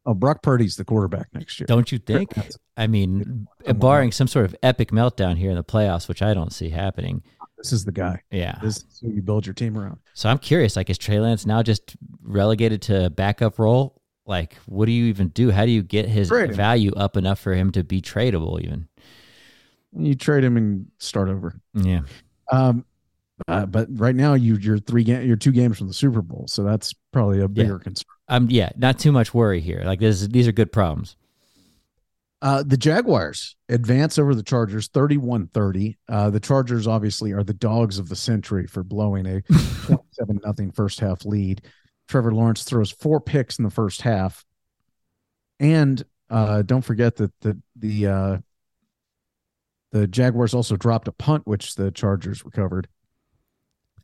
Oh, 0.04 0.14
Brock 0.14 0.42
Purdy's 0.42 0.76
the 0.76 0.84
quarterback 0.84 1.26
next 1.34 1.58
year. 1.58 1.66
Don't 1.66 1.90
you 1.90 1.98
think? 1.98 2.30
I 2.76 2.86
mean, 2.86 3.48
barring 3.74 4.12
some 4.12 4.28
sort 4.28 4.44
of 4.44 4.54
epic 4.62 4.92
meltdown 4.92 5.36
here 5.36 5.50
in 5.50 5.56
the 5.56 5.64
playoffs, 5.64 6.06
which 6.06 6.22
I 6.22 6.34
don't 6.34 6.52
see 6.52 6.68
happening. 6.68 7.24
This 7.58 7.72
is 7.72 7.84
the 7.84 7.90
guy. 7.90 8.22
Yeah. 8.30 8.56
This 8.62 8.76
is 8.76 9.00
who 9.02 9.10
you 9.10 9.22
build 9.22 9.46
your 9.46 9.54
team 9.54 9.76
around. 9.76 9.98
So 10.14 10.28
I'm 10.28 10.38
curious, 10.38 10.76
like, 10.76 10.90
is 10.90 10.98
Trey 10.98 11.18
Lance 11.18 11.46
now 11.46 11.64
just 11.64 11.96
relegated 12.26 12.82
to 12.82 13.10
backup 13.10 13.58
role? 13.58 14.00
Like, 14.26 14.54
what 14.66 14.86
do 14.86 14.92
you 14.92 15.06
even 15.06 15.28
do? 15.28 15.50
How 15.50 15.64
do 15.64 15.70
you 15.70 15.82
get 15.82 16.06
his 16.08 16.28
value 16.28 16.92
up 16.96 17.16
enough 17.16 17.38
for 17.38 17.54
him 17.54 17.70
to 17.72 17.84
be 17.84 18.02
tradable 18.02 18.60
even? 18.60 18.88
You 19.96 20.14
trade 20.14 20.44
him 20.44 20.56
and 20.56 20.86
start 20.98 21.28
over. 21.28 21.54
Yeah. 21.74 22.00
Um, 22.50 22.84
uh, 23.48 23.66
but 23.66 23.88
right 23.90 24.16
now 24.16 24.34
you 24.34 24.56
you're 24.56 24.78
three 24.78 25.04
ga- 25.04 25.24
you're 25.24 25.36
two 25.36 25.52
games 25.52 25.78
from 25.78 25.88
the 25.88 25.94
Super 25.94 26.22
Bowl, 26.22 26.46
so 26.48 26.62
that's 26.62 26.94
probably 27.12 27.40
a 27.40 27.48
bigger 27.48 27.78
concern. 27.78 28.04
Um, 28.28 28.48
yeah, 28.50 28.70
not 28.76 28.98
too 28.98 29.12
much 29.12 29.34
worry 29.34 29.60
here. 29.60 29.82
Like 29.84 30.00
this, 30.00 30.26
these 30.26 30.48
are 30.48 30.52
good 30.52 30.72
problems. 30.72 31.16
Uh, 32.42 32.62
the 32.62 32.76
Jaguars 32.76 33.56
advance 33.68 34.18
over 34.18 34.34
the 34.34 34.42
Chargers 34.42 34.88
31-30. 34.90 35.96
Uh, 36.08 36.30
the 36.30 36.40
Chargers 36.40 36.86
obviously 36.86 37.32
are 37.32 37.42
the 37.42 37.54
dogs 37.54 37.98
of 37.98 38.08
the 38.08 38.16
century 38.16 38.66
for 38.66 38.84
blowing 38.84 39.26
a 39.26 39.42
27 39.86 40.40
nothing 40.44 40.70
first 40.70 41.00
half 41.00 41.24
lead. 41.24 41.62
Trevor 42.08 42.32
Lawrence 42.32 42.62
throws 42.64 42.90
four 42.90 43.20
picks 43.20 43.58
in 43.58 43.64
the 43.64 43.70
first 43.70 44.02
half. 44.02 44.44
And 45.58 46.04
uh, 46.30 46.62
don't 46.62 46.82
forget 46.82 47.16
that 47.16 47.32
the 47.40 47.58
the 47.76 48.06
uh, 48.06 48.38
the 49.92 50.06
Jaguars 50.06 50.54
also 50.54 50.76
dropped 50.76 51.08
a 51.08 51.12
punt, 51.12 51.46
which 51.46 51.74
the 51.76 51.90
Chargers 51.90 52.44
recovered. 52.44 52.88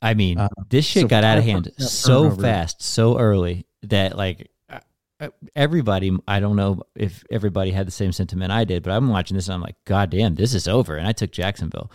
I 0.00 0.14
mean, 0.14 0.38
Uh, 0.38 0.48
this 0.68 0.84
shit 0.84 1.02
so 1.02 1.08
got 1.08 1.24
out 1.24 1.38
of 1.38 1.44
hand 1.44 1.70
so 1.78 2.24
turnover. 2.24 2.42
fast, 2.42 2.82
so 2.82 3.18
early 3.18 3.66
that 3.82 4.16
like 4.16 4.50
uh, 4.70 4.80
uh, 5.20 5.28
everybody. 5.54 6.16
I 6.26 6.40
don't 6.40 6.56
know 6.56 6.82
if 6.96 7.22
everybody 7.30 7.70
had 7.70 7.86
the 7.86 7.90
same 7.92 8.12
sentiment 8.12 8.50
I 8.50 8.64
did, 8.64 8.82
but 8.82 8.92
I'm 8.92 9.08
watching 9.10 9.36
this 9.36 9.46
and 9.48 9.54
I'm 9.54 9.60
like, 9.60 9.76
God 9.84 10.10
damn, 10.10 10.34
this 10.34 10.54
is 10.54 10.66
over. 10.66 10.96
And 10.96 11.06
I 11.06 11.12
took 11.12 11.30
Jacksonville, 11.30 11.90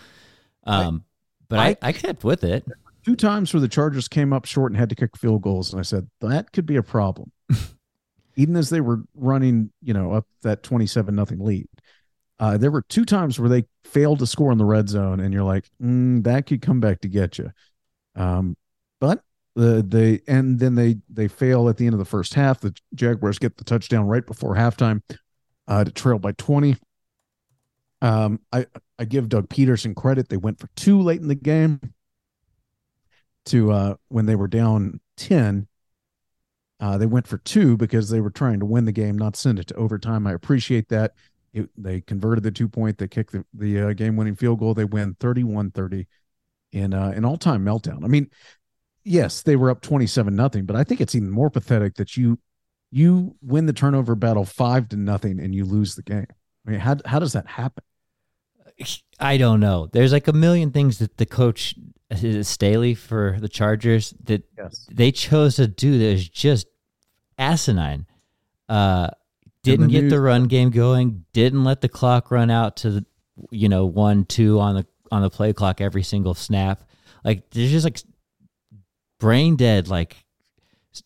um, 0.66 1.04
but 1.50 1.60
I- 1.60 1.78
I 1.82 1.92
kept 1.92 2.24
with 2.24 2.44
it. 2.44 2.66
Two 3.08 3.16
times 3.16 3.54
where 3.54 3.62
the 3.62 3.70
Chargers 3.70 4.10
came 4.10 4.34
up 4.34 4.44
short 4.44 4.70
and 4.70 4.78
had 4.78 4.90
to 4.90 4.96
kick 4.96 5.16
field 5.16 5.42
goals, 5.42 5.72
and 5.72 5.80
I 5.80 5.84
said 5.84 6.10
that 6.20 6.52
could 6.52 6.66
be 6.66 6.76
a 6.76 6.84
problem, 6.84 7.32
even 8.36 8.58
as 8.58 8.70
they 8.70 8.82
were 8.82 9.04
running, 9.16 9.72
you 9.82 9.94
know, 9.94 10.12
up 10.12 10.28
that 10.42 10.62
twenty-seven 10.62 11.16
nothing 11.16 11.40
lead. 11.40 11.70
Uh, 12.38 12.58
there 12.58 12.70
were 12.70 12.82
two 12.82 13.06
times 13.06 13.40
where 13.40 13.48
they 13.48 13.64
failed 13.86 14.20
to 14.20 14.28
score 14.28 14.52
in 14.52 14.58
the 14.58 14.66
red 14.66 14.90
zone, 14.90 15.22
and 15.22 15.34
you're 15.34 15.46
like, 15.46 15.70
mm, 15.82 16.22
that 16.26 16.48
could 16.48 16.62
come 16.62 16.82
back 16.82 17.00
to 17.00 17.08
get 17.08 17.38
you. 17.38 17.50
Um, 18.18 18.58
but 19.00 19.24
the 19.56 19.86
they 19.88 20.20
and 20.28 20.60
then 20.60 20.76
they 20.76 20.98
they 21.10 21.30
fail 21.30 21.70
at 21.70 21.78
the 21.78 21.86
end 21.86 21.94
of 21.94 22.00
the 22.00 22.04
first 22.04 22.34
half. 22.34 22.60
The 22.60 22.76
Jaguars 22.94 23.40
get 23.40 23.56
the 23.56 23.64
touchdown 23.64 24.06
right 24.08 24.26
before 24.26 24.54
halftime 24.54 25.02
uh, 25.70 25.86
to 25.86 25.92
trail 25.92 26.20
by 26.20 26.34
twenty. 26.34 26.76
Um, 28.02 28.42
I 28.52 28.66
I 29.00 29.06
give 29.06 29.30
Doug 29.30 29.48
Pederson 29.48 29.96
credit. 29.96 30.28
They 30.28 30.36
went 30.36 30.60
for 30.60 30.68
two 30.76 31.00
late 31.00 31.22
in 31.22 31.30
the 31.30 31.36
game 31.36 31.80
to 33.48 33.72
uh 33.72 33.96
when 34.10 34.26
they 34.26 34.36
were 34.36 34.48
down 34.48 35.00
10 35.18 35.68
uh 36.80 36.98
they 36.98 37.06
went 37.06 37.28
for 37.28 37.38
two 37.40 37.78
because 37.78 38.10
they 38.10 38.22
were 38.22 38.30
trying 38.30 38.60
to 38.60 38.66
win 38.66 38.86
the 38.86 38.92
game 38.92 39.18
not 39.18 39.36
send 39.36 39.60
it 39.60 39.68
to 39.68 39.76
overtime. 39.76 40.28
I 40.28 40.34
appreciate 40.34 40.90
that. 40.90 41.14
It, 41.54 41.70
they 41.78 42.02
converted 42.02 42.44
the 42.44 42.52
two 42.52 42.68
point 42.68 42.98
they 42.98 43.08
kicked 43.08 43.32
the, 43.32 43.46
the 43.54 43.82
uh, 43.82 43.94
game 43.94 44.16
winning 44.16 44.36
field 44.36 44.60
goal. 44.60 44.74
They 44.74 44.86
win 44.86 45.16
31-30 45.16 46.06
in 46.74 46.94
uh 46.94 47.14
an 47.16 47.26
all-time 47.26 47.66
meltdown. 47.66 48.04
I 48.04 48.08
mean 48.08 48.30
yes 49.04 49.42
they 49.42 49.56
were 49.56 49.70
up 49.70 49.80
27 49.80 50.36
nothing 50.36 50.66
but 50.66 50.76
i 50.76 50.84
think 50.84 51.00
it's 51.00 51.16
even 51.16 51.30
more 51.30 51.50
pathetic 51.50 51.96
that 51.96 52.18
you 52.18 52.38
you 52.92 53.36
win 53.42 53.66
the 53.66 53.74
turnover 53.74 54.16
battle 54.16 54.46
five 54.46 54.90
to 54.90 54.96
nothing 54.96 55.40
and 55.40 55.54
you 55.54 55.66
lose 55.66 55.96
the 55.96 56.04
game. 56.04 56.28
I 56.66 56.72
mean 56.72 56.80
how, 56.80 56.98
how 57.06 57.20
does 57.20 57.34
that 57.34 57.48
happen? 57.48 57.84
I 59.20 59.38
don't 59.38 59.60
know. 59.60 59.90
There's 59.92 60.12
like 60.12 60.28
a 60.28 60.34
million 60.34 60.72
things 60.72 61.00
that 61.00 61.18
the 61.18 61.26
coach 61.26 61.76
is 62.10 62.24
it 62.24 62.44
Staley 62.46 62.94
for 62.94 63.38
the 63.40 63.50
Chargers 63.50 64.14
that 64.24 64.44
yes 64.58 64.88
they 64.92 65.12
chose 65.12 65.58
to 65.58 65.68
do 65.68 65.98
that 65.98 66.06
is 66.06 66.30
just 66.30 66.68
asinine. 67.38 68.06
Uh, 68.70 69.10
didn't 69.64 69.88
the 69.88 70.02
get 70.02 70.10
the 70.10 70.20
run 70.22 70.46
game 70.46 70.70
going. 70.70 71.26
Didn't 71.34 71.64
let 71.64 71.82
the 71.82 71.90
clock 71.90 72.32
run 72.32 72.50
out 72.50 72.78
to 72.78 72.90
the, 72.92 73.06
you 73.52 73.70
know 73.70 73.86
one 73.86 74.26
two 74.26 74.60
on 74.60 74.76
the 74.76 74.86
on 75.12 75.22
the 75.22 75.30
play 75.30 75.54
clock 75.54 75.82
every 75.82 76.04
single 76.04 76.34
snap. 76.34 76.84
Like 77.24 77.50
there's 77.52 77.72
just 77.72 77.84
like 77.84 78.00
brain 79.20 79.56
dead 79.56 79.88
like 79.88 80.16
s- 80.94 81.04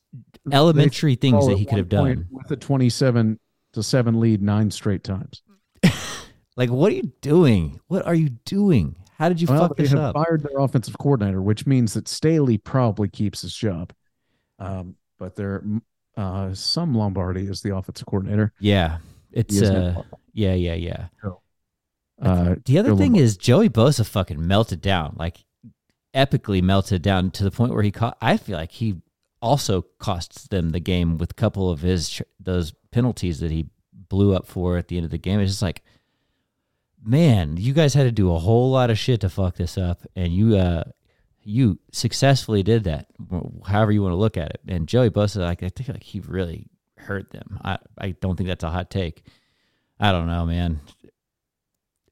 elementary 0.52 1.16
things 1.16 1.48
that 1.48 1.58
he 1.58 1.66
could 1.66 1.78
have 1.78 1.90
done. 1.90 2.28
with 2.30 2.52
a 2.52 2.56
27 2.58 3.40
to 3.74 3.82
7 3.82 4.20
lead 4.20 4.42
nine 4.42 4.70
straight 4.70 5.02
times 5.04 5.44
Like 6.58 6.70
what 6.70 6.92
are 6.92 6.96
you 6.96 7.14
doing? 7.22 7.80
What 7.88 8.06
are 8.06 8.14
you 8.14 8.30
doing? 8.30 8.98
How 9.22 9.30
did 9.30 9.40
you 9.40 9.48
well, 9.48 9.68
fuck 9.68 9.78
they 9.78 9.84
this 9.84 9.92
have 9.92 10.02
up? 10.02 10.16
fired 10.16 10.42
their 10.42 10.58
offensive 10.58 10.98
coordinator, 10.98 11.42
which 11.44 11.68
means 11.68 11.94
that 11.94 12.08
Staley 12.08 12.58
probably 12.58 13.08
keeps 13.08 13.44
his 13.44 13.56
job. 13.56 13.94
Um, 14.58 14.96
but 15.20 15.36
there, 15.36 15.64
uh, 16.18 16.56
some 16.56 16.96
Lombardi 16.96 17.42
is 17.46 17.62
the 17.62 17.76
offensive 17.76 18.08
coordinator. 18.08 18.52
Yeah, 18.60 18.98
it's 19.32 19.62
uh, 19.62 20.02
yeah, 20.34 20.56
yeah, 20.56 20.74
yeah. 20.74 21.08
uh, 22.20 22.56
The 22.66 22.80
other 22.80 22.90
thing 22.96 23.14
Lombardi. 23.14 23.20
is 23.20 23.38
Joey 23.38 23.70
Bosa 23.70 24.06
fucking 24.06 24.46
melted 24.48 24.82
down, 24.82 25.16
like 25.20 25.46
epically 26.16 26.62
melted 26.64 27.04
down 27.04 27.30
to 27.32 27.44
the 27.44 27.52
point 27.52 27.74
where 27.74 27.84
he 27.84 27.92
caught. 27.92 28.18
I 28.22 28.38
feel 28.38 28.58
like 28.58 28.72
he 28.72 28.96
also 29.40 29.84
costs 30.00 30.48
them 30.48 30.70
the 30.72 30.80
game 30.80 31.20
with 31.20 31.32
a 31.32 31.36
couple 31.36 31.70
of 31.70 31.82
his 31.82 32.22
those 32.40 32.74
penalties 32.92 33.40
that 33.40 33.52
he 33.52 33.68
blew 33.94 34.36
up 34.36 34.48
for 34.48 34.78
at 34.78 34.88
the 34.88 34.98
end 34.98 35.06
of 35.06 35.12
the 35.12 35.18
game. 35.18 35.40
It's 35.40 35.52
just 35.52 35.62
like, 35.62 35.84
man, 37.04 37.58
you 37.58 37.74
guys 37.74 37.94
had 37.94 38.04
to 38.04 38.12
do 38.12 38.34
a 38.34 38.40
whole 38.40 38.72
lot 38.72 38.90
of 38.90 38.98
shit 38.98 39.22
to 39.22 39.30
fuck 39.30 39.56
this 39.56 39.78
up, 39.78 40.02
and 40.16 40.34
you 40.34 40.58
uh 40.58 40.84
you 41.44 41.80
successfully 41.92 42.64
did 42.64 42.84
that. 42.84 43.08
However 43.66 43.92
you 43.92 44.04
want 44.04 44.14
to 44.14 44.18
look 44.18 44.38
at 44.38 44.52
it, 44.52 44.62
and 44.68 44.88
Joey 44.88 45.10
Bosa, 45.10 45.38
like 45.38 45.64
I 45.64 45.70
think 45.70 45.90
like 45.90 46.04
he 46.04 46.20
really 46.20 46.68
hurt 46.98 47.32
them. 47.32 47.60
I 47.64 47.80
I 47.98 48.12
don't 48.22 48.36
think 48.36 48.48
that's 48.48 48.64
a 48.64 48.70
hot 48.70 48.90
take. 48.90 49.24
I 50.00 50.12
don't 50.12 50.28
know, 50.28 50.46
man 50.46 50.82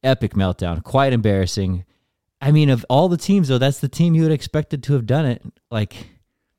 epic 0.04 0.34
meltdown, 0.34 0.84
quite 0.84 1.14
embarrassing. 1.14 1.86
I 2.42 2.52
mean, 2.52 2.70
of 2.70 2.86
all 2.90 3.10
the 3.10 3.18
teams, 3.18 3.50
though, 3.50 3.58
that's 3.58 3.80
the 3.80 3.90
team 3.90 4.16
you 4.16 4.24
would 4.24 4.32
expected 4.32 4.84
to 4.84 4.94
have 4.94 5.06
done 5.06 5.26
it. 5.26 5.42
Like, 5.70 6.08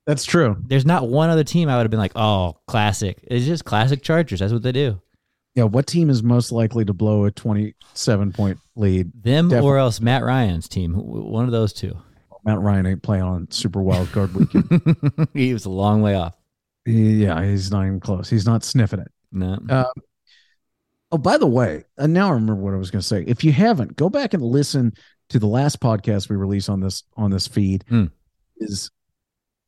that's 0.07 0.25
true. 0.25 0.57
there's 0.67 0.87
not 0.87 1.09
one 1.09 1.31
other 1.31 1.45
team 1.45 1.69
I 1.69 1.77
would 1.77 1.85
have 1.85 1.91
been 1.91 2.01
like, 2.01 2.17
oh, 2.17 2.59
classic. 2.67 3.19
It's 3.23 3.47
just 3.47 3.65
classic 3.65 4.03
Chargers. 4.03 4.41
That's 4.41 4.53
what 4.53 4.63
they 4.63 4.73
do. 4.73 5.01
Yeah. 5.55 5.65
What 5.65 5.87
team 5.87 6.11
is 6.11 6.23
most 6.23 6.53
likely 6.53 6.85
to 6.85 6.93
blow 6.93 7.25
a 7.25 7.31
27 7.31 8.33
point 8.33 8.59
lead? 8.77 9.11
Them 9.23 9.49
Definitely. 9.49 9.69
or 9.71 9.79
else 9.79 10.01
Matt 10.01 10.23
Ryan's 10.23 10.69
team. 10.69 10.95
One 10.95 11.45
of 11.45 11.53
those 11.53 11.73
two. 11.73 11.97
Matt 12.45 12.61
Ryan 12.61 12.87
ain't 12.87 13.03
playing 13.03 13.23
on 13.25 13.51
Super 13.51 13.83
Wild 13.83 14.11
Card 14.13 14.35
Weekend. 14.35 15.29
he 15.35 15.53
was 15.53 15.67
a 15.67 15.71
long 15.71 16.01
way 16.01 16.15
off. 16.15 16.35
yeah, 16.87 17.45
he's 17.45 17.71
not 17.71 17.85
even 17.85 18.01
close. 18.01 18.31
He's 18.31 18.47
not 18.47 18.65
sniffing 18.65 19.01
it. 19.01 19.13
No. 19.31 19.59
Uh, 19.69 19.85
Oh, 21.13 21.19
by 21.19 21.39
the 21.39 21.47
way, 21.47 21.85
and 21.99 22.13
now 22.13 22.29
I 22.29 22.33
remember 22.35 22.55
what 22.63 22.73
I 22.73 22.77
was 22.77 22.91
going 22.91 23.01
to 23.01 23.07
say. 23.07 23.25
If 23.27 23.43
you 23.43 23.53
haven't, 23.53 23.97
go 23.97 24.09
back 24.09 24.33
and 24.33 24.43
listen 24.43 24.93
to 25.31 25.41
the 25.41 25.47
last 25.47 25.81
podcast 25.81 26.29
we 26.29 26.37
released 26.37 26.71
on 26.71 26.81
this 26.81 27.03
on 27.17 27.31
this 27.33 27.49
feed. 27.49 27.85
Hmm. 27.89 28.07
Is 28.59 28.91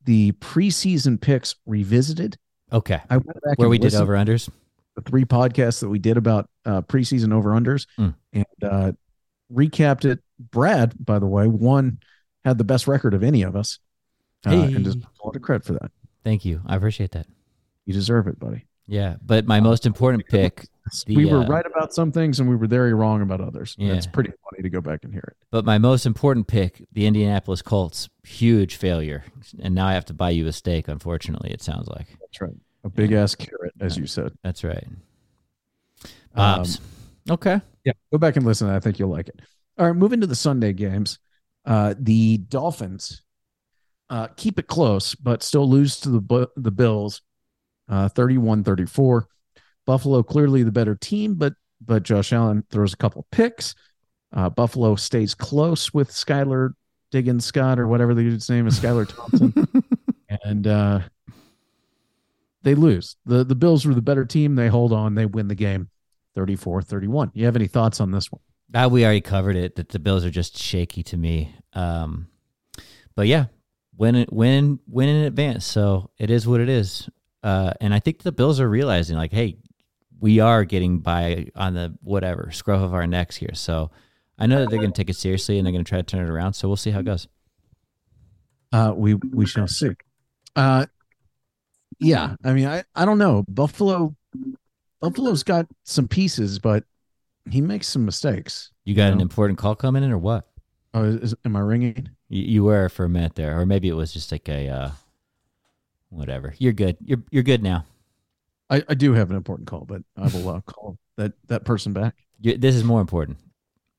the 0.05 0.31
preseason 0.33 1.19
picks 1.19 1.55
revisited? 1.65 2.37
Okay. 2.71 3.01
I 3.09 3.17
went 3.17 3.41
back 3.43 3.57
Where 3.59 3.67
we 3.67 3.77
did 3.77 3.93
over 3.93 4.13
unders. 4.13 4.49
The 4.95 5.01
three 5.01 5.25
podcasts 5.25 5.79
that 5.81 5.89
we 5.89 5.99
did 5.99 6.17
about 6.17 6.49
uh, 6.65 6.81
preseason 6.83 7.33
over 7.33 7.51
unders 7.51 7.87
Hmm. 7.97 8.09
and 8.31 8.45
uh, 8.63 8.91
recapped 9.51 10.05
it. 10.05 10.19
Brad, 10.39 10.93
by 11.03 11.19
the 11.19 11.25
way, 11.27 11.47
one 11.47 11.99
had 12.43 12.57
the 12.57 12.63
best 12.63 12.87
record 12.87 13.13
of 13.13 13.23
any 13.23 13.43
of 13.43 13.55
us, 13.55 13.79
uh, 14.45 14.51
Hey. 14.51 14.73
and 14.73 14.83
just 14.85 14.97
a 14.99 15.25
lot 15.25 15.35
of 15.35 15.41
credit 15.41 15.65
for 15.65 15.73
that. 15.73 15.91
Thank 16.23 16.45
you. 16.45 16.61
I 16.65 16.75
appreciate 16.75 17.11
that. 17.11 17.27
You 17.85 17.93
deserve 17.93 18.27
it, 18.27 18.39
buddy. 18.39 18.65
Yeah. 18.87 19.15
But 19.25 19.45
my 19.47 19.59
most 19.61 19.85
important 19.85 20.25
pick, 20.27 20.65
The, 21.07 21.15
we 21.15 21.25
were 21.25 21.39
uh, 21.39 21.47
right 21.47 21.65
about 21.65 21.93
some 21.93 22.11
things, 22.11 22.41
and 22.41 22.49
we 22.49 22.57
were 22.57 22.67
very 22.67 22.93
wrong 22.93 23.21
about 23.21 23.39
others. 23.39 23.73
Yeah. 23.79 23.93
It's 23.93 24.05
pretty 24.05 24.31
funny 24.31 24.63
to 24.63 24.69
go 24.69 24.81
back 24.81 25.05
and 25.05 25.13
hear 25.13 25.23
it. 25.29 25.37
but 25.49 25.63
my 25.63 25.77
most 25.77 26.05
important 26.05 26.47
pick, 26.47 26.83
the 26.91 27.05
Indianapolis 27.05 27.61
Colts, 27.61 28.09
huge 28.25 28.75
failure. 28.75 29.23
And 29.61 29.73
now 29.75 29.87
I 29.87 29.93
have 29.93 30.03
to 30.05 30.13
buy 30.13 30.31
you 30.31 30.45
a 30.47 30.51
steak, 30.51 30.89
unfortunately, 30.89 31.51
it 31.51 31.61
sounds 31.61 31.87
like. 31.87 32.07
That's 32.19 32.41
right. 32.41 32.51
A 32.83 32.89
big 32.89 33.13
ass 33.13 33.35
carrot, 33.35 33.73
as 33.79 33.97
you 33.97 34.05
said. 34.05 34.33
That's 34.43 34.63
right. 34.63 34.85
Um, 36.35 36.65
okay. 37.29 37.61
Yeah, 37.85 37.93
go 38.11 38.17
back 38.17 38.35
and 38.35 38.45
listen. 38.45 38.69
I 38.69 38.79
think 38.79 38.99
you'll 38.99 39.09
like 39.09 39.29
it. 39.29 39.39
All 39.77 39.87
right, 39.87 39.95
moving 39.95 40.21
to 40.21 40.27
the 40.27 40.35
Sunday 40.35 40.73
games. 40.73 41.19
Uh, 41.65 41.93
the 41.97 42.37
Dolphins 42.37 43.21
uh, 44.09 44.27
keep 44.35 44.59
it 44.59 44.67
close, 44.67 45.15
but 45.15 45.43
still 45.43 45.69
lose 45.69 45.99
to 46.01 46.09
the 46.09 46.49
the 46.55 46.71
Bills, 46.71 47.21
uh, 47.89 48.09
31-34. 48.09 49.23
Buffalo 49.85 50.23
clearly 50.23 50.63
the 50.63 50.71
better 50.71 50.95
team, 50.95 51.35
but 51.35 51.53
but 51.81 52.03
Josh 52.03 52.31
Allen 52.31 52.63
throws 52.69 52.93
a 52.93 52.97
couple 52.97 53.25
picks. 53.31 53.75
Uh, 54.31 54.49
Buffalo 54.49 54.95
stays 54.95 55.35
close 55.35 55.93
with 55.93 56.09
Skylar 56.09 56.71
Diggins 57.11 57.45
Scott 57.45 57.79
or 57.79 57.87
whatever 57.87 58.13
the 58.13 58.23
dude's 58.23 58.49
name 58.49 58.67
is, 58.67 58.79
Skylar 58.79 59.07
Thompson, 59.07 59.67
and 60.43 60.67
uh, 60.67 60.99
they 62.63 62.75
lose. 62.75 63.17
the 63.25 63.43
The 63.43 63.55
Bills 63.55 63.85
were 63.85 63.93
the 63.93 64.01
better 64.01 64.25
team. 64.25 64.55
They 64.55 64.67
hold 64.67 64.91
on. 64.91 65.15
They 65.15 65.25
win 65.25 65.47
the 65.47 65.55
game, 65.55 65.89
34-31. 66.37 67.31
You 67.33 67.45
have 67.45 67.55
any 67.55 67.67
thoughts 67.67 67.99
on 67.99 68.11
this 68.11 68.29
one? 68.31 68.91
We 68.91 69.05
already 69.05 69.21
covered 69.21 69.55
it 69.55 69.75
that 69.75 69.89
the 69.89 69.99
Bills 69.99 70.25
are 70.25 70.31
just 70.31 70.57
shaky 70.57 71.03
to 71.03 71.17
me. 71.17 71.53
Um, 71.73 72.27
but 73.15 73.27
yeah, 73.27 73.45
win 73.95 74.15
it, 74.15 74.33
win, 74.33 74.79
win 74.87 75.09
in 75.09 75.25
advance. 75.25 75.65
So 75.65 76.09
it 76.17 76.31
is 76.31 76.47
what 76.47 76.59
it 76.59 76.69
is. 76.69 77.07
Uh, 77.43 77.73
and 77.81 77.93
I 77.93 77.99
think 77.99 78.23
the 78.23 78.31
Bills 78.31 78.59
are 78.59 78.69
realizing 78.69 79.17
like, 79.17 79.31
hey, 79.31 79.57
we 80.19 80.39
are 80.39 80.63
getting 80.63 80.99
by 80.99 81.47
on 81.55 81.73
the 81.73 81.97
whatever 82.01 82.49
scruff 82.51 82.81
of 82.81 82.93
our 82.93 83.05
necks 83.05 83.35
here. 83.35 83.53
So 83.53 83.91
I 84.39 84.47
know 84.47 84.61
that 84.61 84.69
they're 84.69 84.79
going 84.79 84.93
to 84.93 84.97
take 84.97 85.09
it 85.09 85.17
seriously 85.17 85.57
and 85.57 85.65
they're 85.65 85.73
going 85.73 85.83
to 85.83 85.89
try 85.89 85.99
to 85.99 86.03
turn 86.03 86.25
it 86.25 86.29
around. 86.29 86.53
So 86.53 86.67
we'll 86.67 86.77
see 86.77 86.91
how 86.91 86.99
it 86.99 87.05
goes. 87.05 87.27
Uh, 88.71 88.93
we 88.95 89.13
we 89.15 89.45
shall 89.45 89.67
see. 89.67 89.91
Uh, 90.55 90.85
yeah, 91.99 92.35
I 92.43 92.53
mean, 92.53 92.65
I 92.67 92.83
I 92.95 93.05
don't 93.05 93.17
know. 93.17 93.43
Buffalo, 93.47 94.15
Buffalo's 95.01 95.43
got 95.43 95.67
some 95.83 96.07
pieces, 96.07 96.59
but 96.59 96.83
he 97.49 97.61
makes 97.61 97.87
some 97.87 98.05
mistakes. 98.05 98.71
You 98.85 98.95
got 98.95 99.11
an 99.11 99.17
No. 99.17 99.23
important 99.23 99.59
call 99.59 99.75
coming 99.75 100.03
in 100.03 100.11
or 100.11 100.17
what? 100.17 100.47
Oh, 100.93 101.03
is, 101.03 101.33
am 101.45 101.55
I 101.55 101.59
ringing? 101.61 102.09
You, 102.29 102.43
you 102.43 102.63
were 102.63 102.89
for 102.89 103.05
a 103.05 103.09
minute 103.09 103.35
there, 103.35 103.59
or 103.59 103.65
maybe 103.65 103.87
it 103.89 103.93
was 103.95 104.13
just 104.13 104.31
like 104.31 104.47
a 104.49 104.69
uh, 104.69 104.91
whatever. 106.09 106.53
You're 106.57 106.73
good. 106.73 106.97
You're 107.03 107.23
you're 107.31 107.43
good 107.43 107.63
now. 107.63 107.85
I, 108.69 108.83
I 108.87 108.93
do 108.93 109.13
have 109.13 109.29
an 109.29 109.35
important 109.35 109.67
call, 109.67 109.85
but 109.85 110.01
I 110.17 110.27
will 110.29 110.49
uh, 110.49 110.61
call 110.61 110.97
that 111.17 111.33
that 111.47 111.65
person 111.65 111.93
back. 111.93 112.15
you 112.39 112.57
this 112.57 112.75
is 112.75 112.83
more 112.83 113.01
important. 113.01 113.37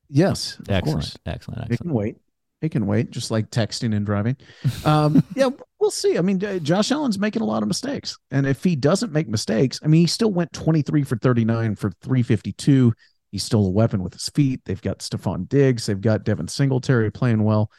Yes, 0.09 0.59
of 0.59 0.69
Excellent, 0.69 1.01
course. 1.01 1.17
excellent, 1.25 1.71
It 1.71 1.79
can 1.79 1.91
wait. 1.93 2.17
It 2.61 2.69
can 2.69 2.85
wait, 2.87 3.11
just 3.11 3.31
like 3.31 3.49
texting 3.51 3.95
and 3.95 4.05
driving. 4.05 4.37
Um, 4.85 5.23
yeah, 5.35 5.49
we'll 5.85 5.91
see. 5.91 6.17
I 6.17 6.21
mean, 6.21 6.43
uh, 6.43 6.57
Josh 6.57 6.91
Allen's 6.91 7.19
making 7.19 7.43
a 7.43 7.45
lot 7.45 7.61
of 7.61 7.67
mistakes, 7.67 8.17
and 8.31 8.47
if 8.47 8.63
he 8.63 8.75
doesn't 8.75 9.11
make 9.11 9.27
mistakes, 9.27 9.79
I 9.83 9.87
mean, 9.87 10.01
he 10.01 10.07
still 10.07 10.31
went 10.31 10.51
twenty 10.51 10.81
three 10.81 11.03
for 11.03 11.15
thirty 11.15 11.45
nine 11.45 11.75
for 11.75 11.91
three 12.01 12.23
fifty 12.23 12.53
two. 12.53 12.91
He's 13.31 13.43
still 13.43 13.67
a 13.67 13.69
weapon 13.69 14.01
with 14.01 14.13
his 14.13 14.29
feet. 14.29 14.61
They've 14.65 14.81
got 14.81 14.99
Stefon 14.99 15.47
Diggs. 15.47 15.85
They've 15.85 16.01
got 16.01 16.23
Devin 16.23 16.47
Singletary 16.47 17.11
playing 17.11 17.43
well. 17.43 17.69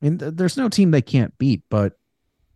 I 0.00 0.04
mean, 0.04 0.18
th- 0.18 0.34
there's 0.36 0.56
no 0.56 0.68
team 0.68 0.92
they 0.92 1.02
can't 1.02 1.36
beat. 1.36 1.64
But 1.68 1.94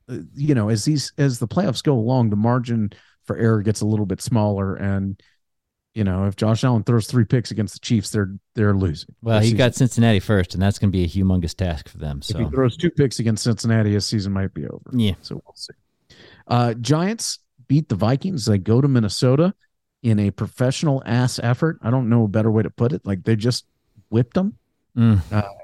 uh, 0.09 0.19
you 0.35 0.55
know, 0.55 0.69
as 0.69 0.85
these 0.85 1.13
as 1.19 1.41
the 1.41 1.49
playoffs 1.49 1.83
go 1.83 1.95
along, 1.95 2.31
the 2.31 2.37
margin 2.37 2.91
for 3.25 3.37
error 3.37 3.63
gets 3.63 3.81
a 3.81 3.87
little 3.87 4.07
bit 4.07 4.23
smaller, 4.23 4.77
and 4.77 5.21
you 5.97 6.05
know, 6.05 6.27
if 6.27 6.37
Josh 6.37 6.63
Allen 6.63 6.85
throws 6.85 7.07
three 7.07 7.25
picks 7.25 7.51
against 7.51 7.75
the 7.75 7.81
Chiefs, 7.81 8.11
they're 8.11 8.31
they're 8.55 8.75
losing. 8.75 9.15
Well, 9.23 9.39
he 9.41 9.47
season. 9.47 9.59
got 9.59 9.75
Cincinnati 9.75 10.21
first, 10.21 10.55
and 10.55 10.63
that's 10.63 10.79
going 10.79 10.93
to 10.93 10.97
be 10.97 11.05
a 11.05 11.09
humongous 11.09 11.55
task 11.57 11.89
for 11.89 11.99
them. 11.99 12.21
If 12.29 12.37
he 12.37 12.45
throws 12.45 12.77
two 12.77 12.91
picks 12.91 13.19
against 13.19 13.43
Cincinnati, 13.45 13.93
his 13.93 14.07
season 14.07 14.33
might 14.33 14.53
be 14.55 14.67
over. 14.67 14.91
yeah, 14.93 15.15
So 15.23 15.37
we'll 15.45 15.55
see. 15.57 15.73
Uh, 16.47 16.75
Giants 16.75 17.39
beat 17.67 17.89
the 17.89 17.95
Vikings. 17.97 18.45
They 18.45 18.59
go 18.59 18.81
to 18.81 18.87
Minnesota 18.89 19.55
in 20.03 20.19
a 20.21 20.31
professional 20.31 21.03
ass 21.07 21.41
effort. 21.43 21.79
I 21.83 21.91
don't 21.91 22.09
know 22.09 22.25
a 22.25 22.29
better 22.29 22.51
way 22.51 22.63
to 22.63 22.71
put 22.71 22.93
it. 22.93 23.05
Like 23.05 23.25
they 23.25 23.35
just 23.35 23.65
whipped 24.11 24.35
them, 24.35 24.55
Mm. 24.97 25.21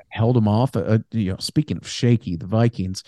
held 0.09 0.35
them 0.37 0.49
off. 0.49 0.75
Uh, 0.75 0.99
you 1.13 1.31
know, 1.33 1.37
speaking 1.39 1.77
of 1.77 1.87
shaky, 1.89 2.37
the 2.37 2.47
Vikings, 2.47 3.05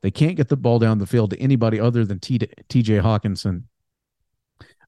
they 0.00 0.10
can't 0.10 0.36
get 0.36 0.48
the 0.48 0.56
ball 0.56 0.78
down 0.80 0.98
the 0.98 1.06
field 1.06 1.30
to 1.30 1.38
anybody 1.38 1.78
other 1.78 2.04
than 2.04 2.18
T- 2.18 2.38
TJ 2.38 3.00
Hockenson. 3.02 3.62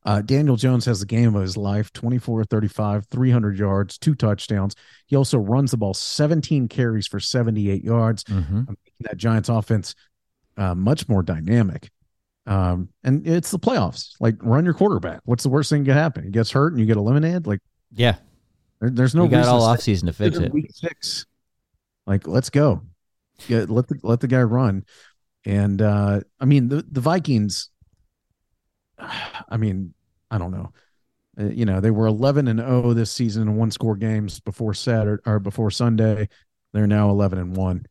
Uh, 0.04 0.20
Daniel 0.20 0.56
Jones 0.56 0.84
has 0.84 1.00
the 1.00 1.06
game 1.06 1.34
of 1.34 1.42
his 1.42 1.56
life 1.56 1.92
24 1.92 2.44
35, 2.44 3.06
300 3.06 3.58
yards, 3.58 3.96
two 3.99 4.14
touchdowns. 4.14 4.75
He 5.06 5.16
also 5.16 5.38
runs 5.38 5.70
the 5.70 5.76
ball 5.78 5.94
17 5.94 6.68
carries 6.68 7.06
for 7.06 7.20
78 7.20 7.82
yards 7.82 8.25
hmm 8.28 8.61
making 8.61 8.76
that 9.00 9.16
Giants 9.16 9.49
offense 9.49 9.94
uh, 10.56 10.75
much 10.75 11.08
more 11.08 11.23
dynamic. 11.23 11.90
Um, 12.46 12.90
and 13.02 13.26
it's 13.26 13.50
the 13.50 13.58
playoffs. 13.58 14.14
Like, 14.20 14.37
run 14.42 14.64
your 14.64 14.75
quarterback. 14.75 15.20
What's 15.25 15.42
the 15.42 15.49
worst 15.49 15.70
thing 15.70 15.84
that 15.84 15.90
could 15.90 15.96
happen? 15.96 16.25
He 16.25 16.30
gets 16.30 16.50
hurt 16.50 16.73
and 16.73 16.80
you 16.80 16.87
get 16.87 16.96
eliminated. 16.99 17.46
Like, 17.46 17.61
yeah, 17.94 18.16
there, 18.80 18.90
there's 18.90 19.14
no 19.14 19.25
you 19.25 19.30
got 19.30 19.49
all 19.49 19.62
offseason 19.62 20.06
to 20.06 20.12
fix 20.12 20.37
it. 20.37 20.52
Week 20.52 20.70
six. 20.70 21.25
Like, 22.06 22.26
let's 22.26 22.50
go. 22.50 22.82
Yeah, 23.49 23.64
let 23.68 23.88
the 23.88 23.99
let 24.02 24.20
the 24.20 24.28
guy 24.28 24.42
run. 24.42 24.84
And 25.46 25.80
uh, 25.80 26.20
I 26.38 26.44
mean, 26.44 26.68
the 26.68 26.84
the 26.90 27.00
Vikings. 27.00 27.70
I 28.99 29.56
mean, 29.56 29.93
I 30.34 30.38
don't 30.38 30.50
know. 30.50 30.72
Uh, 31.38 31.44
you 31.50 31.64
know, 31.64 31.80
they 31.80 31.90
were 31.90 32.06
11 32.06 32.48
and 32.48 32.58
0 32.58 32.92
this 32.92 33.10
season 33.10 33.42
in 33.42 33.56
one 33.56 33.70
score 33.70 33.94
games 33.96 34.40
before 34.40 34.74
Saturday 34.74 35.22
or 35.26 35.38
before 35.38 35.70
Sunday. 35.70 36.28
They're 36.72 36.88
now 36.88 37.08
11 37.10 37.38
and 37.38 37.56
1. 37.56 37.86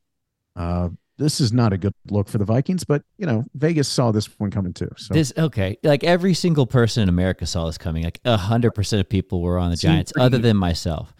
Uh, 0.57 0.89
this 1.17 1.39
is 1.39 1.53
not 1.53 1.71
a 1.71 1.77
good 1.77 1.93
look 2.09 2.27
for 2.27 2.37
the 2.37 2.45
Vikings, 2.45 2.83
but 2.83 3.03
you 3.17 3.25
know, 3.25 3.45
Vegas 3.55 3.87
saw 3.87 4.11
this 4.11 4.27
one 4.39 4.51
coming 4.51 4.73
too. 4.73 4.89
So 4.97 5.13
This 5.13 5.31
okay, 5.37 5.77
like 5.83 6.03
every 6.03 6.33
single 6.33 6.67
person 6.67 7.03
in 7.03 7.09
America 7.09 7.45
saw 7.45 7.65
this 7.65 7.77
coming. 7.77 8.03
Like 8.03 8.19
hundred 8.25 8.71
percent 8.71 8.99
of 8.99 9.07
people 9.07 9.41
were 9.41 9.57
on 9.57 9.71
the 9.71 9.77
Giants, 9.77 10.11
other 10.17 10.37
than 10.37 10.57
myself. 10.57 11.13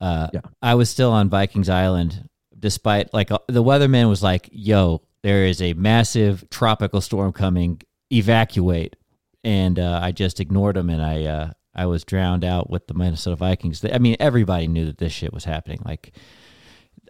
Uh, 0.00 0.28
Yeah. 0.32 0.40
I 0.62 0.74
was 0.74 0.88
still 0.88 1.10
on 1.10 1.28
Vikings 1.28 1.68
Island, 1.68 2.28
despite 2.58 3.12
like 3.12 3.30
uh, 3.30 3.38
the 3.48 3.62
weatherman 3.62 4.08
was 4.08 4.22
like, 4.22 4.48
"Yo, 4.52 5.02
there 5.22 5.44
is 5.44 5.60
a 5.60 5.74
massive 5.74 6.48
tropical 6.50 7.00
storm 7.00 7.32
coming. 7.32 7.82
Evacuate!" 8.10 8.96
And 9.44 9.78
uh, 9.78 10.00
I 10.02 10.12
just 10.12 10.40
ignored 10.40 10.76
him, 10.76 10.88
and 10.88 11.02
I 11.02 11.24
uh, 11.24 11.50
I 11.74 11.86
was 11.86 12.04
drowned 12.04 12.44
out 12.44 12.70
with 12.70 12.86
the 12.86 12.94
Minnesota 12.94 13.36
Vikings. 13.36 13.84
I 13.84 13.98
mean, 13.98 14.16
everybody 14.20 14.68
knew 14.68 14.86
that 14.86 14.98
this 14.98 15.12
shit 15.12 15.32
was 15.32 15.44
happening. 15.44 15.80
Like 15.84 16.12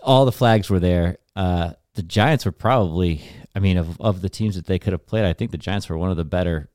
all 0.02 0.24
the 0.24 0.32
flags 0.32 0.70
were 0.70 0.80
there. 0.80 1.18
Uh, 1.36 1.72
the 1.94 2.02
Giants 2.02 2.44
were 2.44 2.52
probably, 2.52 3.22
I 3.54 3.58
mean, 3.58 3.76
of 3.76 4.00
of 4.00 4.22
the 4.22 4.30
teams 4.30 4.56
that 4.56 4.66
they 4.66 4.78
could 4.78 4.92
have 4.92 5.06
played, 5.06 5.24
I 5.24 5.32
think 5.32 5.50
the 5.50 5.58
Giants 5.58 5.88
were 5.88 5.98
one 5.98 6.10
of 6.10 6.16
the 6.16 6.24
better 6.24 6.70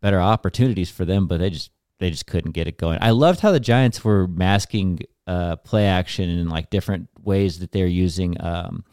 better 0.00 0.20
opportunities 0.20 0.90
for 0.90 1.04
them, 1.04 1.26
but 1.26 1.40
they 1.40 1.50
just 1.50 1.70
they 1.98 2.10
just 2.10 2.26
couldn't 2.26 2.52
get 2.52 2.68
it 2.68 2.76
going. 2.76 2.98
I 3.00 3.10
loved 3.10 3.40
how 3.40 3.52
the 3.52 3.60
Giants 3.60 4.04
were 4.04 4.28
masking 4.28 5.00
uh, 5.26 5.56
play 5.56 5.86
action 5.86 6.28
in 6.28 6.48
like 6.48 6.70
different 6.70 7.08
ways 7.22 7.58
that 7.58 7.72
they're 7.72 7.86
using 7.86 8.40
um, 8.40 8.84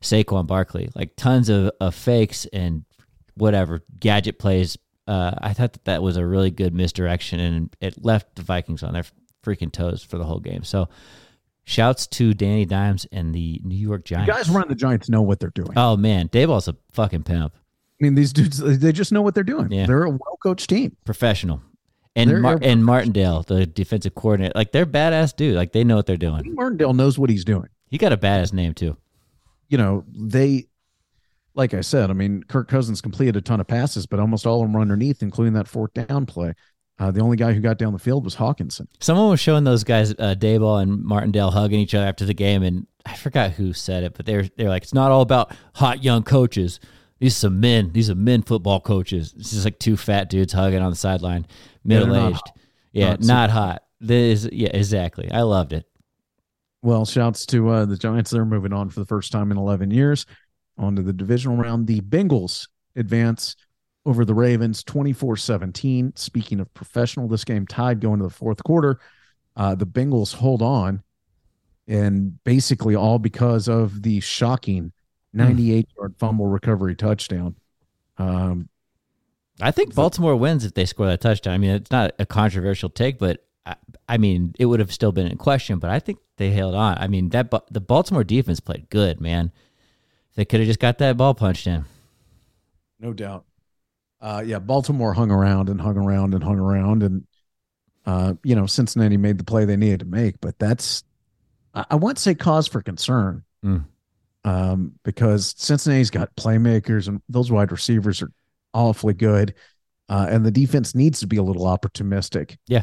Saquon 0.00 0.46
Barkley, 0.46 0.88
like 0.94 1.14
tons 1.16 1.48
of, 1.48 1.70
of 1.80 1.94
fakes 1.94 2.46
and 2.46 2.84
whatever 3.34 3.82
gadget 4.00 4.38
plays. 4.38 4.76
Uh, 5.06 5.32
I 5.38 5.52
thought 5.52 5.72
that 5.74 5.84
that 5.84 6.02
was 6.02 6.16
a 6.16 6.26
really 6.26 6.50
good 6.50 6.74
misdirection, 6.74 7.38
and 7.40 7.76
it 7.80 8.04
left 8.04 8.34
the 8.36 8.42
Vikings 8.42 8.82
on 8.82 8.92
their 8.94 9.04
freaking 9.44 9.70
toes 9.72 10.02
for 10.02 10.18
the 10.18 10.24
whole 10.24 10.40
game. 10.40 10.64
So, 10.64 10.88
shouts 11.64 12.06
to 12.08 12.34
Danny 12.34 12.64
Dimes 12.64 13.06
and 13.12 13.34
the 13.34 13.60
New 13.64 13.76
York 13.76 14.04
Giants. 14.04 14.32
guys 14.32 14.50
running 14.50 14.68
the 14.68 14.74
Giants 14.74 15.08
know 15.08 15.22
what 15.22 15.38
they're 15.40 15.50
doing. 15.50 15.72
Oh 15.76 15.96
man, 15.96 16.28
Daboll's 16.28 16.68
a 16.68 16.76
fucking 16.92 17.22
pimp, 17.24 17.52
I 18.00 18.04
mean, 18.04 18.14
these 18.14 18.32
dudes, 18.32 18.58
they 18.58 18.92
just 18.92 19.10
know 19.12 19.22
what 19.22 19.34
they're 19.34 19.44
doing. 19.44 19.70
Yeah. 19.72 19.86
They're 19.86 20.02
a 20.04 20.10
well 20.10 20.38
coached 20.42 20.68
team. 20.68 20.96
professional. 21.04 21.62
And 22.14 22.40
Mar- 22.40 22.58
and 22.62 22.82
Martindale, 22.84 23.42
the 23.42 23.66
defensive 23.66 24.14
coordinator, 24.14 24.52
like 24.54 24.72
they're 24.72 24.86
badass 24.86 25.36
dude. 25.36 25.54
Like 25.54 25.72
they 25.72 25.84
know 25.84 25.96
what 25.96 26.06
they're 26.06 26.16
doing. 26.16 26.54
Martindale 26.54 26.94
knows 26.94 27.18
what 27.18 27.28
he's 27.30 27.44
doing. 27.44 27.68
He 27.90 27.98
got 27.98 28.12
a 28.12 28.16
badass 28.16 28.52
name 28.54 28.72
too. 28.74 28.96
you 29.68 29.76
know, 29.78 30.04
they, 30.08 30.66
like 31.56 31.74
I 31.74 31.80
said, 31.80 32.10
I 32.10 32.12
mean, 32.12 32.42
Kirk 32.44 32.68
Cousins 32.68 33.00
completed 33.00 33.34
a 33.36 33.40
ton 33.40 33.60
of 33.60 33.66
passes, 33.66 34.06
but 34.06 34.20
almost 34.20 34.46
all 34.46 34.60
of 34.60 34.66
them 34.66 34.74
were 34.74 34.80
underneath, 34.80 35.22
including 35.22 35.54
that 35.54 35.66
fourth 35.66 35.94
down 35.94 36.26
play. 36.26 36.54
Uh, 36.98 37.10
the 37.10 37.20
only 37.20 37.36
guy 37.36 37.52
who 37.52 37.60
got 37.60 37.78
down 37.78 37.92
the 37.92 37.98
field 37.98 38.24
was 38.24 38.36
Hockenson. 38.36 38.86
Someone 39.00 39.28
was 39.30 39.40
showing 39.40 39.64
those 39.64 39.84
guys, 39.84 40.12
uh, 40.12 40.34
Daboll 40.38 40.80
and 40.82 41.02
Martindale, 41.02 41.50
hugging 41.50 41.80
each 41.80 41.94
other 41.94 42.06
after 42.06 42.24
the 42.24 42.34
game, 42.34 42.62
and 42.62 42.86
I 43.04 43.14
forgot 43.14 43.52
who 43.52 43.72
said 43.72 44.04
it, 44.04 44.14
but 44.14 44.26
they're 44.26 44.48
they're 44.56 44.68
like, 44.68 44.82
it's 44.82 44.94
not 44.94 45.10
all 45.10 45.20
about 45.20 45.52
hot 45.74 46.02
young 46.02 46.22
coaches. 46.22 46.80
These 47.18 47.36
are 47.36 47.40
some 47.40 47.60
men. 47.60 47.92
These 47.92 48.10
are 48.10 48.14
men 48.14 48.42
football 48.42 48.80
coaches. 48.80 49.34
It's 49.38 49.50
just 49.50 49.64
like 49.64 49.78
two 49.78 49.96
fat 49.96 50.28
dudes 50.28 50.52
hugging 50.52 50.82
on 50.82 50.90
the 50.90 50.96
sideline, 50.96 51.46
middle 51.84 52.14
aged. 52.14 52.50
Yeah, 52.92 53.10
Not 53.10 53.20
not, 53.20 53.50
hot. 53.50 53.82
This 54.00 54.44
is, 54.44 54.52
yeah, 54.52 54.70
exactly. 54.72 55.30
I 55.30 55.42
loved 55.42 55.72
it. 55.72 55.86
Well, 56.82 57.04
shouts 57.04 57.46
to 57.46 57.68
uh, 57.68 57.84
the 57.84 57.96
Giants. 57.96 58.30
They're 58.30 58.44
moving 58.44 58.72
on 58.72 58.90
for 58.90 59.00
the 59.00 59.06
first 59.06 59.32
time 59.32 59.50
in 59.50 59.58
11 59.58 59.90
years 59.90 60.26
onto 60.78 61.02
the 61.02 61.12
divisional 61.12 61.56
round. 61.56 61.86
The 61.86 62.00
Bengals 62.00 62.68
advance 62.96 63.56
over 64.04 64.24
the 64.24 64.34
Ravens 64.34 64.82
24 64.84 65.36
17. 65.36 66.12
Speaking 66.16 66.60
of 66.60 66.72
professional, 66.74 67.28
this 67.28 67.44
game 67.44 67.66
tied 67.66 68.00
going 68.00 68.18
to 68.20 68.24
the 68.24 68.30
fourth 68.30 68.62
quarter. 68.64 69.00
Uh, 69.56 69.74
the 69.74 69.86
Bengals 69.86 70.34
hold 70.34 70.62
on, 70.62 71.02
and 71.88 72.42
basically 72.44 72.94
all 72.94 73.18
because 73.18 73.68
of 73.68 74.02
the 74.02 74.20
shocking 74.20 74.92
98 75.32 75.88
yard 75.96 76.14
fumble 76.18 76.46
recovery 76.46 76.94
touchdown. 76.94 77.56
Um, 78.18 78.68
I 79.60 79.70
think 79.70 79.94
Baltimore 79.94 80.36
wins 80.36 80.64
if 80.64 80.74
they 80.74 80.84
score 80.84 81.06
that 81.06 81.20
touchdown. 81.20 81.54
I 81.54 81.58
mean, 81.58 81.70
it's 81.70 81.90
not 81.90 82.12
a 82.18 82.26
controversial 82.26 82.90
take, 82.90 83.18
but 83.18 83.44
I, 83.64 83.76
I 84.08 84.18
mean, 84.18 84.54
it 84.58 84.66
would 84.66 84.80
have 84.80 84.92
still 84.92 85.12
been 85.12 85.26
in 85.26 85.36
question. 85.38 85.78
But 85.78 85.90
I 85.90 85.98
think 85.98 86.18
they 86.36 86.50
held 86.50 86.74
on. 86.74 86.96
I 86.98 87.08
mean, 87.08 87.30
that 87.30 87.50
the 87.70 87.80
Baltimore 87.80 88.24
defense 88.24 88.60
played 88.60 88.88
good, 88.90 89.20
man. 89.20 89.52
They 90.36 90.44
could 90.44 90.60
have 90.60 90.66
just 90.68 90.78
got 90.78 90.98
that 90.98 91.16
ball 91.16 91.34
punched 91.34 91.66
in. 91.66 91.84
No 93.00 93.12
doubt. 93.12 93.44
Uh, 94.20 94.42
yeah, 94.46 94.58
Baltimore 94.58 95.12
hung 95.12 95.30
around 95.30 95.68
and 95.68 95.80
hung 95.80 95.96
around 95.98 96.34
and 96.34 96.42
hung 96.42 96.58
around, 96.58 97.02
and 97.02 97.26
uh, 98.06 98.34
you 98.44 98.54
know 98.54 98.66
Cincinnati 98.66 99.16
made 99.16 99.38
the 99.38 99.44
play 99.44 99.64
they 99.64 99.76
needed 99.76 100.00
to 100.00 100.06
make. 100.06 100.40
But 100.40 100.58
that's, 100.58 101.04
I, 101.74 101.84
I 101.90 101.94
won't 101.96 102.18
say 102.18 102.34
cause 102.34 102.66
for 102.66 102.80
concern, 102.82 103.42
Mm. 103.64 103.84
um, 104.44 104.92
because 105.02 105.54
Cincinnati's 105.58 106.10
got 106.10 106.34
playmakers 106.36 107.08
and 107.08 107.20
those 107.28 107.50
wide 107.50 107.72
receivers 107.72 108.22
are 108.22 108.30
awfully 108.72 109.14
good, 109.14 109.54
uh, 110.08 110.26
and 110.30 110.44
the 110.46 110.50
defense 110.50 110.94
needs 110.94 111.20
to 111.20 111.26
be 111.26 111.36
a 111.36 111.42
little 111.42 111.64
opportunistic. 111.64 112.56
Yeah. 112.68 112.82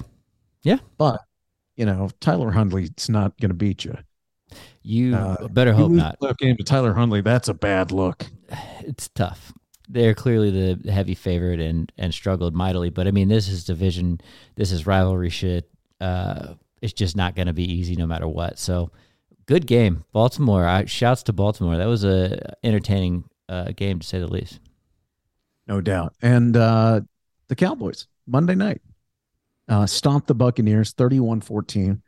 Yeah. 0.63 0.78
but 0.98 1.20
you 1.76 1.86
know 1.86 2.10
Tyler 2.22 2.52
Huntley's 2.52 3.10
not 3.10 3.38
going 3.39 3.50
to 3.50 3.56
beat 3.56 3.84
you. 3.86 3.98
You 4.84 5.15
Uh, 5.15 5.48
better 5.48 5.74
hope 5.74 5.91
not. 5.91 6.19
playoff 6.19 6.38
game 6.38 6.58
to 6.58 6.63
Tyler 6.63 6.93
Huntley. 6.93 7.22
That's 7.22 7.48
a 7.48 7.54
bad 7.54 7.91
look. 7.91 8.26
It's 8.86 9.08
tough. 9.08 9.54
They're 9.88 10.13
clearly 10.13 10.52
the 10.52 10.91
heavy 10.91 11.15
favorite 11.15 11.62
and 11.62 11.89
and 11.98 12.13
struggled 12.13 12.54
mightily. 12.54 12.89
But 12.89 13.08
I 13.08 13.12
mean, 13.12 13.30
this 13.30 13.48
is 13.48 13.63
division. 13.63 14.19
This 14.58 14.74
is 14.74 14.86
rivalry 14.86 15.30
shit. 15.30 15.69
Uh, 16.02 16.56
it's 16.82 16.91
just 16.91 17.15
not 17.15 17.34
going 17.34 17.48
to 17.48 17.54
be 17.54 17.63
easy 17.63 17.96
no 17.96 18.06
matter 18.06 18.28
what. 18.28 18.60
So, 18.60 18.91
good 19.46 19.65
game, 19.67 20.04
Baltimore. 20.12 20.67
I, 20.67 20.84
shouts 20.84 21.24
to 21.24 21.34
Baltimore. 21.34 21.78
That 21.78 21.88
was 21.88 22.04
a 22.04 22.54
entertaining 22.62 23.24
uh, 23.48 23.72
game 23.72 24.00
to 24.00 24.06
say 24.06 24.19
the 24.19 24.28
least. 24.28 24.60
No 25.65 25.80
doubt. 25.80 26.13
And 26.22 26.58
uh, 26.58 27.00
the 27.48 27.56
Cowboys, 27.56 28.08
Monday 28.28 28.56
night, 28.56 28.82
uh, 29.69 29.86
stomped 29.86 30.28
the 30.28 30.36
Buccaneers 30.36 30.91
31 30.91 31.39
14. 31.39 32.02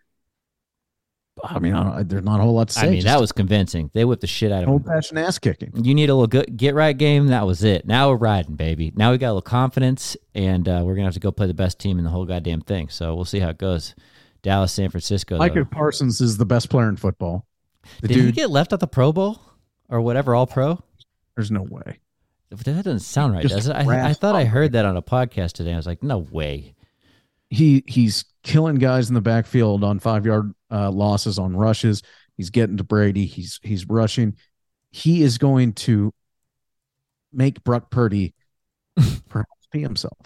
I 1.49 1.59
mean, 1.59 1.73
I 1.73 1.83
don't, 1.83 2.09
there's 2.09 2.23
not 2.23 2.39
a 2.39 2.43
whole 2.43 2.53
lot 2.53 2.69
to 2.69 2.73
say. 2.73 2.87
I 2.87 2.89
mean, 2.89 3.03
that 3.03 3.19
was 3.19 3.31
convincing. 3.31 3.89
They 3.93 4.05
whipped 4.05 4.21
the 4.21 4.27
shit 4.27 4.51
out 4.51 4.63
of 4.63 4.69
old 4.69 4.85
fashioned 4.85 5.19
ass 5.19 5.39
kicking. 5.39 5.71
You 5.83 5.93
need 5.93 6.09
a 6.09 6.13
little 6.13 6.27
good 6.27 6.57
get 6.57 6.75
right 6.75 6.97
game. 6.97 7.27
That 7.27 7.45
was 7.45 7.63
it. 7.63 7.85
Now 7.85 8.09
we're 8.09 8.17
riding, 8.17 8.55
baby. 8.55 8.91
Now 8.95 9.11
we 9.11 9.17
got 9.17 9.27
a 9.27 9.35
little 9.35 9.41
confidence, 9.41 10.17
and 10.33 10.67
uh, 10.67 10.81
we're 10.85 10.95
gonna 10.95 11.05
have 11.05 11.13
to 11.13 11.19
go 11.19 11.31
play 11.31 11.47
the 11.47 11.53
best 11.53 11.79
team 11.79 11.97
in 11.97 12.03
the 12.03 12.09
whole 12.09 12.25
goddamn 12.25 12.61
thing. 12.61 12.89
So 12.89 13.15
we'll 13.15 13.25
see 13.25 13.39
how 13.39 13.49
it 13.49 13.57
goes 13.57 13.95
Dallas, 14.41 14.71
San 14.71 14.89
Francisco. 14.89 15.37
Micah 15.37 15.55
though. 15.55 15.65
Parsons 15.65 16.21
is 16.21 16.37
the 16.37 16.45
best 16.45 16.69
player 16.69 16.87
in 16.89 16.97
football. 16.97 17.45
The 18.01 18.07
Did 18.07 18.17
he 18.17 18.31
get 18.31 18.49
left 18.49 18.73
at 18.73 18.79
the 18.79 18.87
Pro 18.87 19.11
Bowl 19.11 19.41
or 19.89 20.01
whatever, 20.01 20.35
All 20.35 20.47
Pro? 20.47 20.81
there's 21.35 21.51
no 21.51 21.63
way. 21.63 21.99
That 22.49 22.63
doesn't 22.83 22.99
sound 22.99 23.33
right, 23.33 23.41
Just 23.41 23.55
does 23.55 23.67
it? 23.67 23.75
I, 23.75 24.09
I 24.09 24.13
thought 24.13 24.35
I 24.35 24.45
heard 24.45 24.71
that 24.73 24.85
on 24.85 24.95
a 24.95 25.01
podcast 25.01 25.53
today. 25.53 25.73
I 25.73 25.77
was 25.77 25.87
like, 25.87 26.03
no 26.03 26.19
way. 26.19 26.75
He 27.49 27.83
he's 27.87 28.23
killing 28.45 28.75
guys 28.75 29.09
in 29.09 29.15
the 29.15 29.21
backfield 29.21 29.83
on 29.83 29.99
five 29.99 30.25
yard 30.25 30.53
uh, 30.71 30.89
losses 30.91 31.37
on 31.37 31.57
rushes. 31.57 32.03
He's 32.37 32.51
getting 32.51 32.77
to 32.77 32.83
Brady. 32.83 33.25
He's 33.25 33.59
he's 33.63 33.87
rushing. 33.87 34.37
He 34.91 35.23
is 35.23 35.37
going 35.37 35.73
to 35.73 36.13
make 37.33 37.63
Brock 37.65 37.89
Purdy 37.89 38.33
perhaps 39.29 39.67
pee 39.71 39.81
himself. 39.81 40.17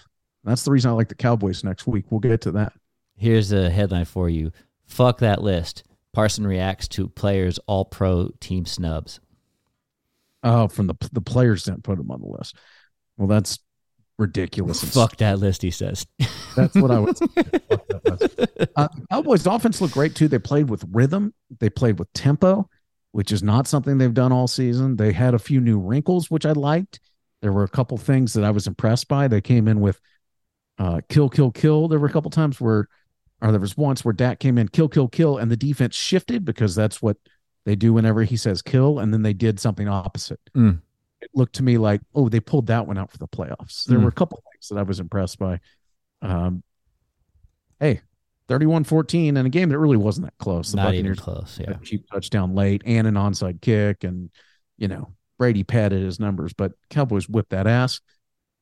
That's 0.43 0.63
the 0.63 0.71
reason 0.71 0.91
I 0.91 0.93
like 0.93 1.09
the 1.09 1.15
Cowboys 1.15 1.63
next 1.63 1.87
week. 1.87 2.05
We'll 2.09 2.19
get 2.19 2.41
to 2.41 2.51
that. 2.51 2.73
Here's 3.15 3.51
a 3.51 3.69
headline 3.69 4.05
for 4.05 4.29
you. 4.29 4.51
Fuck 4.85 5.19
that 5.19 5.41
list. 5.41 5.83
Parson 6.13 6.45
reacts 6.45 6.87
to 6.89 7.07
players 7.07 7.59
all 7.67 7.85
pro 7.85 8.29
team 8.39 8.65
snubs. 8.65 9.19
Oh, 10.43 10.67
from 10.67 10.87
the 10.87 10.95
the 11.11 11.21
players 11.21 11.63
didn't 11.63 11.83
put 11.83 11.99
him 11.99 12.11
on 12.11 12.21
the 12.21 12.27
list. 12.27 12.55
Well, 13.17 13.27
that's 13.27 13.59
ridiculous. 14.19 14.83
Fuck 14.83 15.17
that 15.17 15.39
list, 15.39 15.61
he 15.61 15.71
says. 15.71 16.05
That's 16.55 16.75
what 16.75 16.91
I 16.91 16.99
would 16.99 17.17
say. 17.17 17.25
Fuck 17.35 17.87
that. 17.87 18.69
Uh, 18.75 18.87
Cowboys 19.09 19.45
offense 19.45 19.81
looked 19.81 19.93
great 19.93 20.15
too. 20.15 20.27
They 20.27 20.39
played 20.39 20.69
with 20.69 20.83
rhythm. 20.91 21.33
They 21.59 21.69
played 21.69 21.97
with 21.97 22.11
tempo, 22.13 22.69
which 23.11 23.31
is 23.31 23.41
not 23.41 23.67
something 23.67 23.97
they've 23.97 24.13
done 24.13 24.31
all 24.31 24.47
season. 24.47 24.97
They 24.97 25.13
had 25.13 25.33
a 25.33 25.39
few 25.39 25.61
new 25.61 25.79
wrinkles, 25.79 26.29
which 26.29 26.45
I 26.45 26.51
liked. 26.51 26.99
There 27.41 27.53
were 27.53 27.63
a 27.63 27.69
couple 27.69 27.97
things 27.97 28.33
that 28.33 28.43
I 28.43 28.51
was 28.51 28.67
impressed 28.67 29.07
by. 29.07 29.27
They 29.27 29.41
came 29.41 29.67
in 29.67 29.79
with 29.79 29.99
uh, 30.77 31.01
kill, 31.09 31.29
kill, 31.29 31.51
kill. 31.51 31.87
There 31.87 31.99
were 31.99 32.07
a 32.07 32.11
couple 32.11 32.31
times 32.31 32.59
where, 32.59 32.87
or 33.41 33.51
there 33.51 33.59
was 33.59 33.77
once 33.77 34.03
where 34.03 34.13
Dak 34.13 34.39
came 34.39 34.57
in, 34.57 34.67
kill, 34.67 34.89
kill, 34.89 35.07
kill, 35.07 35.37
and 35.37 35.49
the 35.49 35.57
defense 35.57 35.95
shifted 35.95 36.43
because 36.43 36.75
that's 36.75 37.01
what 37.01 37.17
they 37.65 37.75
do 37.75 37.93
whenever 37.93 38.23
he 38.23 38.35
says 38.35 38.61
kill, 38.61 38.99
and 38.99 39.13
then 39.13 39.21
they 39.21 39.33
did 39.33 39.59
something 39.59 39.87
opposite. 39.87 40.39
Mm. 40.55 40.81
It 41.21 41.29
looked 41.33 41.55
to 41.55 41.63
me 41.63 41.77
like, 41.77 42.01
oh, 42.15 42.29
they 42.29 42.39
pulled 42.39 42.67
that 42.67 42.87
one 42.87 42.97
out 42.97 43.11
for 43.11 43.17
the 43.17 43.27
playoffs. 43.27 43.83
There 43.85 43.97
Mm. 43.99 44.03
were 44.03 44.09
a 44.09 44.13
couple 44.13 44.41
things 44.51 44.67
that 44.69 44.77
I 44.77 44.83
was 44.83 44.99
impressed 44.99 45.37
by. 45.39 45.59
Um, 46.21 46.63
hey, 47.79 48.01
31-14 48.47 49.37
in 49.37 49.45
a 49.45 49.49
game 49.49 49.69
that 49.69 49.79
really 49.79 49.97
wasn't 49.97 50.25
that 50.27 50.37
close. 50.37 50.71
The 50.71 50.77
Not 50.77 50.93
even 50.95 51.15
close. 51.15 51.59
Yeah. 51.59 51.71
a 51.71 51.79
cheap 51.79 52.05
touchdown 52.11 52.55
late 52.55 52.81
and 52.85 53.05
an 53.07 53.13
onside 53.15 53.61
kick, 53.61 54.03
and 54.03 54.29
you 54.77 54.87
know 54.87 55.13
Brady 55.37 55.63
padded 55.63 56.01
his 56.03 56.19
numbers, 56.19 56.53
but 56.53 56.73
Cowboys 56.89 57.29
whipped 57.29 57.51
that 57.51 57.67
ass. 57.67 58.01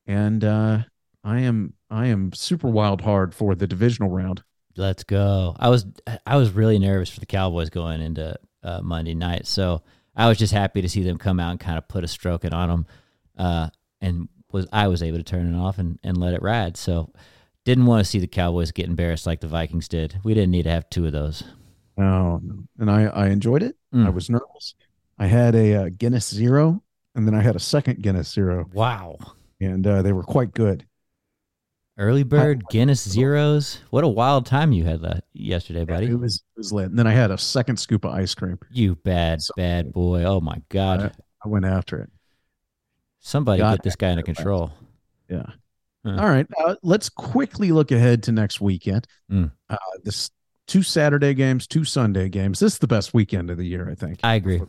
And 0.05 0.43
uh, 0.43 0.79
I 1.23 1.39
am 1.41 1.73
I 1.89 2.07
am 2.07 2.33
super 2.33 2.67
wild 2.69 3.01
hard 3.01 3.33
for 3.33 3.55
the 3.55 3.67
divisional 3.67 4.09
round. 4.09 4.43
Let's 4.75 5.03
go. 5.03 5.55
I 5.59 5.69
was 5.69 5.85
I 6.25 6.37
was 6.37 6.51
really 6.51 6.79
nervous 6.79 7.09
for 7.09 7.19
the 7.19 7.25
Cowboys 7.25 7.69
going 7.69 8.01
into 8.01 8.35
uh, 8.63 8.81
Monday 8.81 9.15
night, 9.15 9.47
so 9.47 9.83
I 10.17 10.27
was 10.27 10.37
just 10.37 10.51
happy 10.51 10.81
to 10.81 10.89
see 10.89 11.03
them 11.03 11.17
come 11.17 11.39
out 11.39 11.51
and 11.51 11.59
kind 11.59 11.77
of 11.77 11.87
put 11.87 12.03
a 12.03 12.07
stroking 12.07 12.51
on 12.53 12.67
them, 12.69 12.85
uh, 13.37 13.69
and 14.01 14.27
was 14.51 14.67
I 14.73 14.87
was 14.87 15.03
able 15.03 15.17
to 15.19 15.23
turn 15.23 15.53
it 15.53 15.57
off 15.57 15.77
and, 15.77 15.99
and 16.03 16.17
let 16.17 16.33
it 16.33 16.41
ride. 16.41 16.75
So 16.75 17.11
didn't 17.65 17.85
want 17.85 18.03
to 18.03 18.09
see 18.09 18.19
the 18.19 18.27
Cowboys 18.27 18.71
get 18.71 18.87
embarrassed 18.87 19.25
like 19.27 19.41
the 19.41 19.47
Vikings 19.47 19.87
did. 19.87 20.19
We 20.23 20.33
didn't 20.33 20.51
need 20.51 20.63
to 20.63 20.71
have 20.71 20.89
two 20.89 21.05
of 21.05 21.11
those. 21.11 21.43
Oh, 21.97 22.39
no. 22.43 22.63
and 22.79 22.89
I 22.91 23.03
I 23.05 23.27
enjoyed 23.27 23.61
it. 23.63 23.75
Mm. 23.93 24.05
I 24.07 24.09
was 24.09 24.29
nervous. 24.29 24.75
I 25.19 25.27
had 25.27 25.55
a 25.55 25.73
uh, 25.85 25.89
Guinness 25.97 26.29
Zero, 26.29 26.81
and 27.15 27.27
then 27.27 27.33
I 27.35 27.41
had 27.41 27.55
a 27.55 27.59
second 27.59 28.01
Guinness 28.01 28.31
Zero, 28.31 28.67
Wow. 28.73 29.17
and 29.59 29.85
uh, 29.85 30.01
they 30.01 30.13
were 30.13 30.23
quite 30.23 30.53
good. 30.53 30.85
Early 31.99 32.23
bird 32.23 32.63
Guinness 32.69 33.07
zeros. 33.09 33.79
What 33.89 34.03
a 34.03 34.07
wild 34.07 34.45
time 34.45 34.71
you 34.71 34.83
had 34.83 35.01
that 35.01 35.23
yesterday, 35.33 35.83
buddy. 35.83 36.07
It 36.07 36.19
was 36.19 36.35
it 36.35 36.57
was 36.57 36.71
lit. 36.71 36.89
And 36.89 36.99
then 36.99 37.07
I 37.07 37.11
had 37.11 37.31
a 37.31 37.37
second 37.39 37.77
scoop 37.77 38.05
of 38.05 38.11
ice 38.13 38.35
cream. 38.35 38.59
You 38.71 38.95
bad 38.95 39.41
So- 39.41 39.53
bad 39.57 39.91
boy. 39.91 40.23
Oh 40.23 40.39
my 40.39 40.61
god. 40.69 40.99
Uh, 41.01 41.09
I 41.43 41.49
went 41.49 41.65
after 41.65 41.99
it. 42.01 42.09
Somebody 43.19 43.59
God, 43.59 43.77
get 43.77 43.83
this 43.83 43.95
guy 43.95 44.11
under 44.11 44.21
control. 44.21 44.71
Yeah. 45.27 45.47
Huh. 46.05 46.17
All 46.19 46.29
right. 46.29 46.45
Uh, 46.65 46.75
let's 46.83 47.09
quickly 47.09 47.71
look 47.71 47.91
ahead 47.91 48.23
to 48.23 48.31
next 48.31 48.61
weekend. 48.61 49.07
Mm. 49.31 49.51
Uh, 49.67 49.77
this 50.03 50.29
two 50.67 50.83
Saturday 50.83 51.33
games, 51.33 51.65
two 51.65 51.83
Sunday 51.83 52.29
games. 52.29 52.59
This 52.59 52.73
is 52.73 52.79
the 52.79 52.87
best 52.87 53.13
weekend 53.15 53.49
of 53.49 53.57
the 53.57 53.65
year, 53.65 53.89
I 53.89 53.95
think. 53.95 54.19
I 54.23 54.35
agree. 54.35 54.61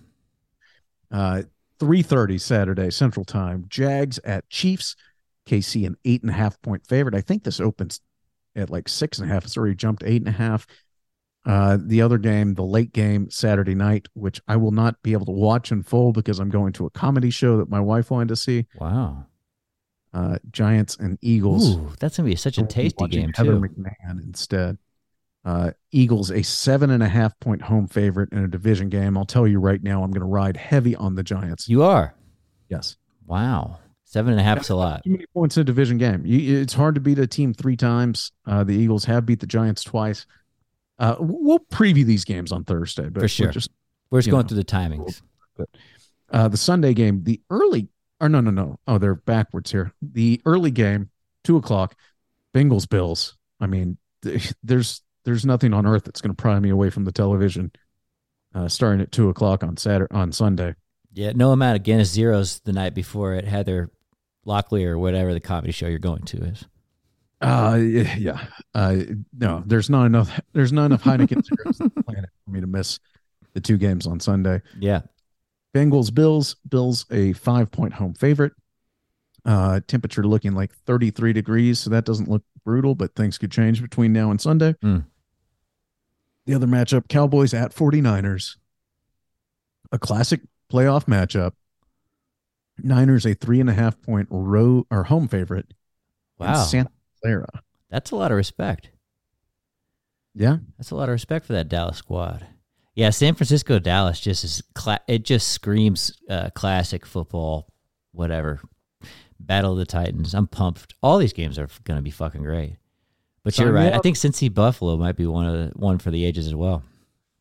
Uh, 1.11 1.43
three 1.79 2.03
thirty 2.03 2.39
Saturday 2.39 2.91
Central 2.91 3.25
Time. 3.25 3.67
Jags 3.69 4.19
at 4.25 4.49
Chiefs. 4.49 4.97
KC 5.49 5.87
an 5.87 5.97
eight 6.05 6.23
and 6.23 6.31
a 6.31 6.35
half 6.35 6.61
point 6.63 6.87
favorite. 6.87 7.15
I 7.15 7.21
think 7.21 7.45
this 7.45 7.61
opens 7.61 8.01
at 8.55 8.71
like 8.71 8.89
six 8.89 9.19
and 9.19 9.31
a 9.31 9.33
half. 9.33 9.45
It's 9.45 9.57
already 9.57 9.75
jumped 9.75 10.03
eight 10.05 10.21
and 10.23 10.29
a 10.29 10.33
half. 10.33 10.67
Uh, 11.47 11.79
the 11.81 12.03
other 12.03 12.19
game, 12.19 12.55
the 12.55 12.65
late 12.65 12.93
game 12.93 13.31
Saturday 13.31 13.75
night, 13.75 14.07
which 14.13 14.41
I 14.47 14.57
will 14.57 14.73
not 14.73 15.03
be 15.03 15.13
able 15.13 15.27
to 15.27 15.33
watch 15.33 15.73
in 15.73 15.83
full 15.83 16.13
because 16.13 16.39
I'm 16.39 16.51
going 16.51 16.73
to 16.75 16.87
a 16.87 16.91
comedy 16.91 17.31
show 17.31 17.57
that 17.57 17.71
my 17.71 17.81
wife 17.81 18.11
wanted 18.11 18.29
to 18.29 18.37
see. 18.37 18.67
Wow. 18.79 19.27
Uh, 20.13 20.39
Giants 20.51 20.97
and 20.97 21.19
Eagles. 21.23 21.77
Ooh, 21.77 21.93
that's 21.99 22.17
gonna 22.17 22.29
be 22.29 22.37
such 22.37 22.59
a 22.59 22.65
tasty 22.65 23.07
game 23.09 23.33
Heather 23.35 23.53
too. 23.53 23.61
McMahon 23.61 24.23
instead. 24.23 24.79
Uh, 25.45 25.71
Eagles 25.93 26.31
a 26.31 26.43
seven 26.43 26.91
and 26.91 27.03
a 27.03 27.09
half 27.09 27.39
point 27.41 27.63
home 27.63 27.87
favorite 27.87 28.33
in 28.33 28.45
a 28.45 28.49
division 28.49 28.89
game. 28.89 29.17
I'll 29.17 29.25
tell 29.25 29.47
you 29.47 29.61
right 29.61 29.83
now, 29.83 30.03
I'm 30.03 30.11
going 30.11 30.21
to 30.21 30.27
ride 30.27 30.57
heavy 30.57 30.95
on 30.97 31.15
the 31.15 31.23
Giants. 31.23 31.69
You 31.69 31.83
are. 31.83 32.15
Yes, 32.69 32.97
Wow. 33.27 33.79
Seven 34.11 34.33
and 34.33 34.41
a 34.41 34.43
half 34.43 34.61
is 34.63 34.71
a 34.71 34.75
lot. 34.75 35.05
too 35.05 35.11
many 35.11 35.27
points 35.35 35.59
in 35.59 35.61
a 35.61 35.65
division 35.65 35.99
game. 35.99 36.25
You, 36.25 36.63
it's 36.63 36.73
hard 36.73 36.95
to 36.95 37.01
beat 37.01 37.19
a 37.19 37.27
team 37.27 37.53
three 37.53 37.77
times. 37.77 38.33
Uh, 38.47 38.65
the 38.65 38.73
Eagles 38.75 39.05
have 39.05 39.27
beat 39.27 39.41
the 39.41 39.47
Giants 39.47 39.85
twice. 39.85 40.25
Uh, 40.99 41.17
we'll 41.21 41.59
preview 41.59 42.07
these 42.07 42.25
games 42.25 42.51
on 42.51 42.65
Thursday, 42.65 43.11
but 43.11 43.17
For 43.17 43.25
we're 43.25 43.29
sure. 43.29 43.51
Just 43.51 43.69
We're 44.11 44.21
just 44.21 44.31
going 44.31 44.45
know. 44.45 44.49
through 44.49 44.57
the 44.57 44.65
timings. 44.65 45.21
uh, 46.31 46.49
the 46.49 46.57
Sunday 46.57 46.95
game, 46.95 47.23
the 47.25 47.43
early 47.51 47.89
or 48.19 48.31
no, 48.31 48.41
no, 48.41 48.51
no. 48.51 48.79
Oh, 48.89 48.97
they're 48.97 49.15
backwards 49.15 49.71
here. 49.71 49.93
The 50.01 50.41
early 50.47 50.71
game, 50.71 51.11
two 51.45 51.59
o'clock, 51.59 51.95
Bengals 52.55 52.89
Bills. 52.89 53.37
I 53.61 53.67
mean, 53.67 53.99
there's 54.63 55.03
there's 55.25 55.45
nothing 55.45 55.75
on 55.75 55.85
earth 55.85 56.05
that's 56.05 56.23
going 56.23 56.35
to 56.35 56.41
pry 56.43 56.59
me 56.59 56.71
away 56.71 56.89
from 56.89 57.05
the 57.05 57.13
television. 57.13 57.73
Uh, 58.55 58.69
starting 58.69 59.03
at 59.03 59.13
two 59.13 59.29
o'clock 59.29 59.63
on 59.63 59.77
Saturday 59.77 60.15
on 60.15 60.33
Sunday. 60.33 60.75
Yeah, 61.13 61.33
no 61.35 61.53
amount 61.53 61.77
of 61.77 61.83
Guinness 61.83 62.11
zeros 62.11 62.61
the 62.61 62.73
night 62.73 62.95
before 62.95 63.35
at 63.35 63.45
Heather 63.45 63.91
Lockley 64.49 64.85
or 64.85 64.99
whatever 64.99 65.33
the 65.33 65.41
comedy 65.41 65.73
show 65.73 65.87
you're 65.87 65.99
going 65.99 66.23
to 66.23 66.39
is. 66.39 66.67
Uh, 67.41 67.79
yeah. 67.79 68.47
Uh, 68.75 68.97
no, 69.39 69.63
there's 69.65 69.89
not 69.89 70.07
enough. 70.07 70.41
There's 70.53 70.73
not 70.73 70.87
enough 70.87 71.05
Heineken 71.05 71.45
zeros 71.45 71.81
on 71.81 71.93
the 71.95 72.03
planet 72.03 72.31
for 72.45 72.51
me 72.51 72.61
to 72.61 72.67
miss 72.67 72.99
the 73.55 73.61
two 73.61 73.77
games 73.77 74.07
on 74.07 74.19
Sunday. 74.19 74.61
Yeah. 74.81 75.03
Bengals 75.75 76.13
Bills. 76.13 76.57
Bills 76.69 77.07
a 77.13 77.35
five 77.35 77.71
point 77.71 77.93
home 77.93 78.15
favorite. 78.15 78.53
Uh, 79.45 79.81
temperature 79.87 80.25
looking 80.25 80.53
like 80.53 80.75
33 80.85 81.33
degrees, 81.33 81.79
so 81.79 81.91
that 81.91 82.05
doesn't 82.05 82.29
look 82.29 82.43
brutal, 82.65 82.95
but 82.95 83.15
things 83.15 83.39
could 83.39 83.53
change 83.53 83.81
between 83.81 84.13
now 84.13 84.31
and 84.31 84.41
Sunday. 84.41 84.75
Mm. 84.83 85.05
The 86.45 86.55
other 86.55 86.67
matchup, 86.67 87.09
Cowboys 87.09 87.55
at 87.55 87.75
49ers. 87.75 88.57
A 89.93 89.99
classic 89.99 90.41
playoff 90.71 91.05
matchup. 91.05 91.53
Niners 92.83 93.27
a 93.27 93.35
three 93.35 93.61
and 93.61 93.71
a 93.71 93.75
half 93.75 94.01
point 94.03 94.29
row 94.31 94.87
or 94.91 95.05
home 95.05 95.29
favorite. 95.29 95.73
Wow. 96.39 96.55
Santa 96.55 96.91
Clara. 97.23 97.63
That's 97.91 98.11
a 98.11 98.17
lot 98.17 98.31
of 98.31 98.37
respect. 98.37 98.91
Yeah. 100.35 100.59
That's 100.77 100.91
a 100.91 100.95
lot 100.95 101.09
of 101.09 101.13
respect 101.13 101.47
for 101.47 101.55
that 101.55 101.69
Dallas 101.69 101.97
squad. 101.97 102.47
Yeah, 102.95 103.11
San 103.11 103.35
Francisco 103.35 103.79
Dallas 103.79 104.19
just 104.19 104.43
is 104.43 104.61
cla- 104.75 105.01
it 105.07 105.25
just 105.25 105.53
screams 105.53 106.19
uh, 106.29 106.51
classic 106.51 107.07
football, 107.07 107.69
whatever. 108.11 108.61
Battle 109.39 109.73
of 109.73 109.79
the 109.79 109.87
Titans. 109.87 110.35
I'm 110.35 110.49
pumped. 110.49 110.95
All 111.01 111.19
these 111.19 111.33
games 111.33 111.61
are 111.61 111.69
going 111.85 111.97
to 111.99 112.03
be 112.03 112.11
fucking 112.11 112.43
great. 112.43 112.77
But 113.45 113.55
Sign 113.55 113.67
you're 113.67 113.75
right. 113.75 113.93
I 113.93 114.01
think 114.01 114.17
Cincy 114.17 114.53
Buffalo 114.53 114.97
might 114.97 115.15
be 115.15 115.27
one 115.27 115.47
of 115.47 115.53
the, 115.55 115.79
one 115.79 115.99
for 115.99 116.11
the 116.11 116.25
ages 116.25 116.49
as 116.49 116.57
well. 116.57 116.83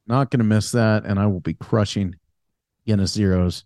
Not 0.05 0.29
going 0.29 0.39
to 0.39 0.45
miss 0.45 0.71
that. 0.73 1.05
And 1.05 1.19
I 1.19 1.25
will 1.25 1.39
be 1.39 1.55
crushing 1.55 2.15
Guinness 2.85 3.13
Zeros 3.13 3.65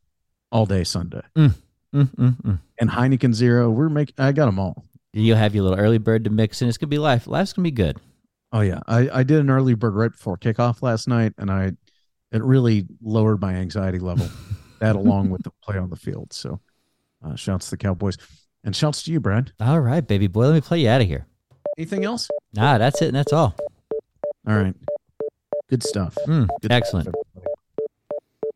all 0.52 0.66
day 0.66 0.84
Sunday. 0.84 1.22
Mm, 1.36 1.54
mm, 1.94 2.08
mm. 2.16 2.60
And 2.80 2.90
Heineken 2.90 3.34
Zero, 3.34 3.70
we're 3.70 3.90
making, 3.90 4.16
I 4.18 4.32
got 4.32 4.46
them 4.46 4.60
all. 4.60 4.86
You'll 5.14 5.38
have 5.38 5.54
your 5.54 5.64
little 5.66 5.80
early 5.80 5.98
bird 5.98 6.24
to 6.24 6.30
mix 6.30 6.62
in. 6.62 6.70
It's 6.70 6.78
gonna 6.78 6.90
be 6.90 6.98
life. 6.98 7.28
Life's 7.28 7.54
gonna 7.54 7.64
be 7.64 7.72
good. 7.72 7.98
Oh 8.54 8.62
yeah, 8.62 8.80
I, 8.88 9.10
I 9.20 9.24
did 9.24 9.40
an 9.40 9.50
early 9.50 9.74
bird 9.74 9.94
right 9.96 10.12
before 10.12 10.38
kickoff 10.38 10.82
last 10.82 11.08
night, 11.08 11.34
and 11.38 11.52
I 11.52 11.72
it 12.32 12.44
really 12.44 12.86
lowered 13.02 13.42
my 13.42 13.54
anxiety 13.56 14.00
level. 14.00 14.30
that 14.80 14.96
along 14.96 15.30
with 15.30 15.44
the 15.44 15.52
play 15.64 15.78
on 15.78 15.90
the 15.90 15.96
field. 15.98 16.32
So, 16.34 16.60
uh, 17.26 17.36
shouts 17.36 17.66
to 17.66 17.72
the 17.72 17.78
Cowboys, 17.78 18.18
and 18.64 18.74
shouts 18.76 19.04
to 19.04 19.12
you, 19.12 19.20
Brad. 19.20 19.52
All 19.60 19.82
right, 19.82 20.06
baby 20.06 20.28
boy. 20.28 20.48
Let 20.48 20.54
me 20.54 20.62
play 20.62 20.80
you 20.80 20.90
out 20.90 21.02
of 21.02 21.08
here. 21.08 21.28
Anything 21.78 22.06
else? 22.06 22.30
Nah, 22.54 22.78
that's 22.78 23.02
it, 23.02 23.08
and 23.08 23.16
that's 23.16 23.34
all. 23.34 23.54
All 24.48 24.56
right, 24.56 24.76
good 25.70 25.84
stuff. 25.84 26.18
Mm, 26.26 26.48
Good 26.62 26.72
excellent. 26.72 27.10
stuff. 27.10 27.44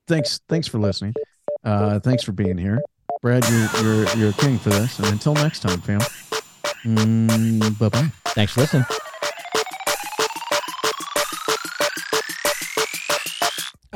Thanks, 0.08 0.39
thanks 0.47 0.67
for 0.67 0.79
listening. 0.79 1.13
Uh, 1.65 1.99
thanks 1.99 2.23
for 2.23 2.32
being 2.32 2.58
here, 2.58 2.82
Brad. 3.21 3.43
You're 3.49 3.67
you're 3.82 4.17
you're 4.17 4.30
a 4.30 4.34
king 4.34 4.58
for 4.58 4.69
this. 4.69 4.99
And 4.99 5.08
until 5.08 5.34
next 5.34 5.62
time, 5.62 5.82
fam. 5.82 5.99
Mm, 6.84 7.80
bye 7.80 7.89
bye. 7.89 8.12
Thanks 8.28 8.54
for 8.54 8.62
listening. 8.62 8.86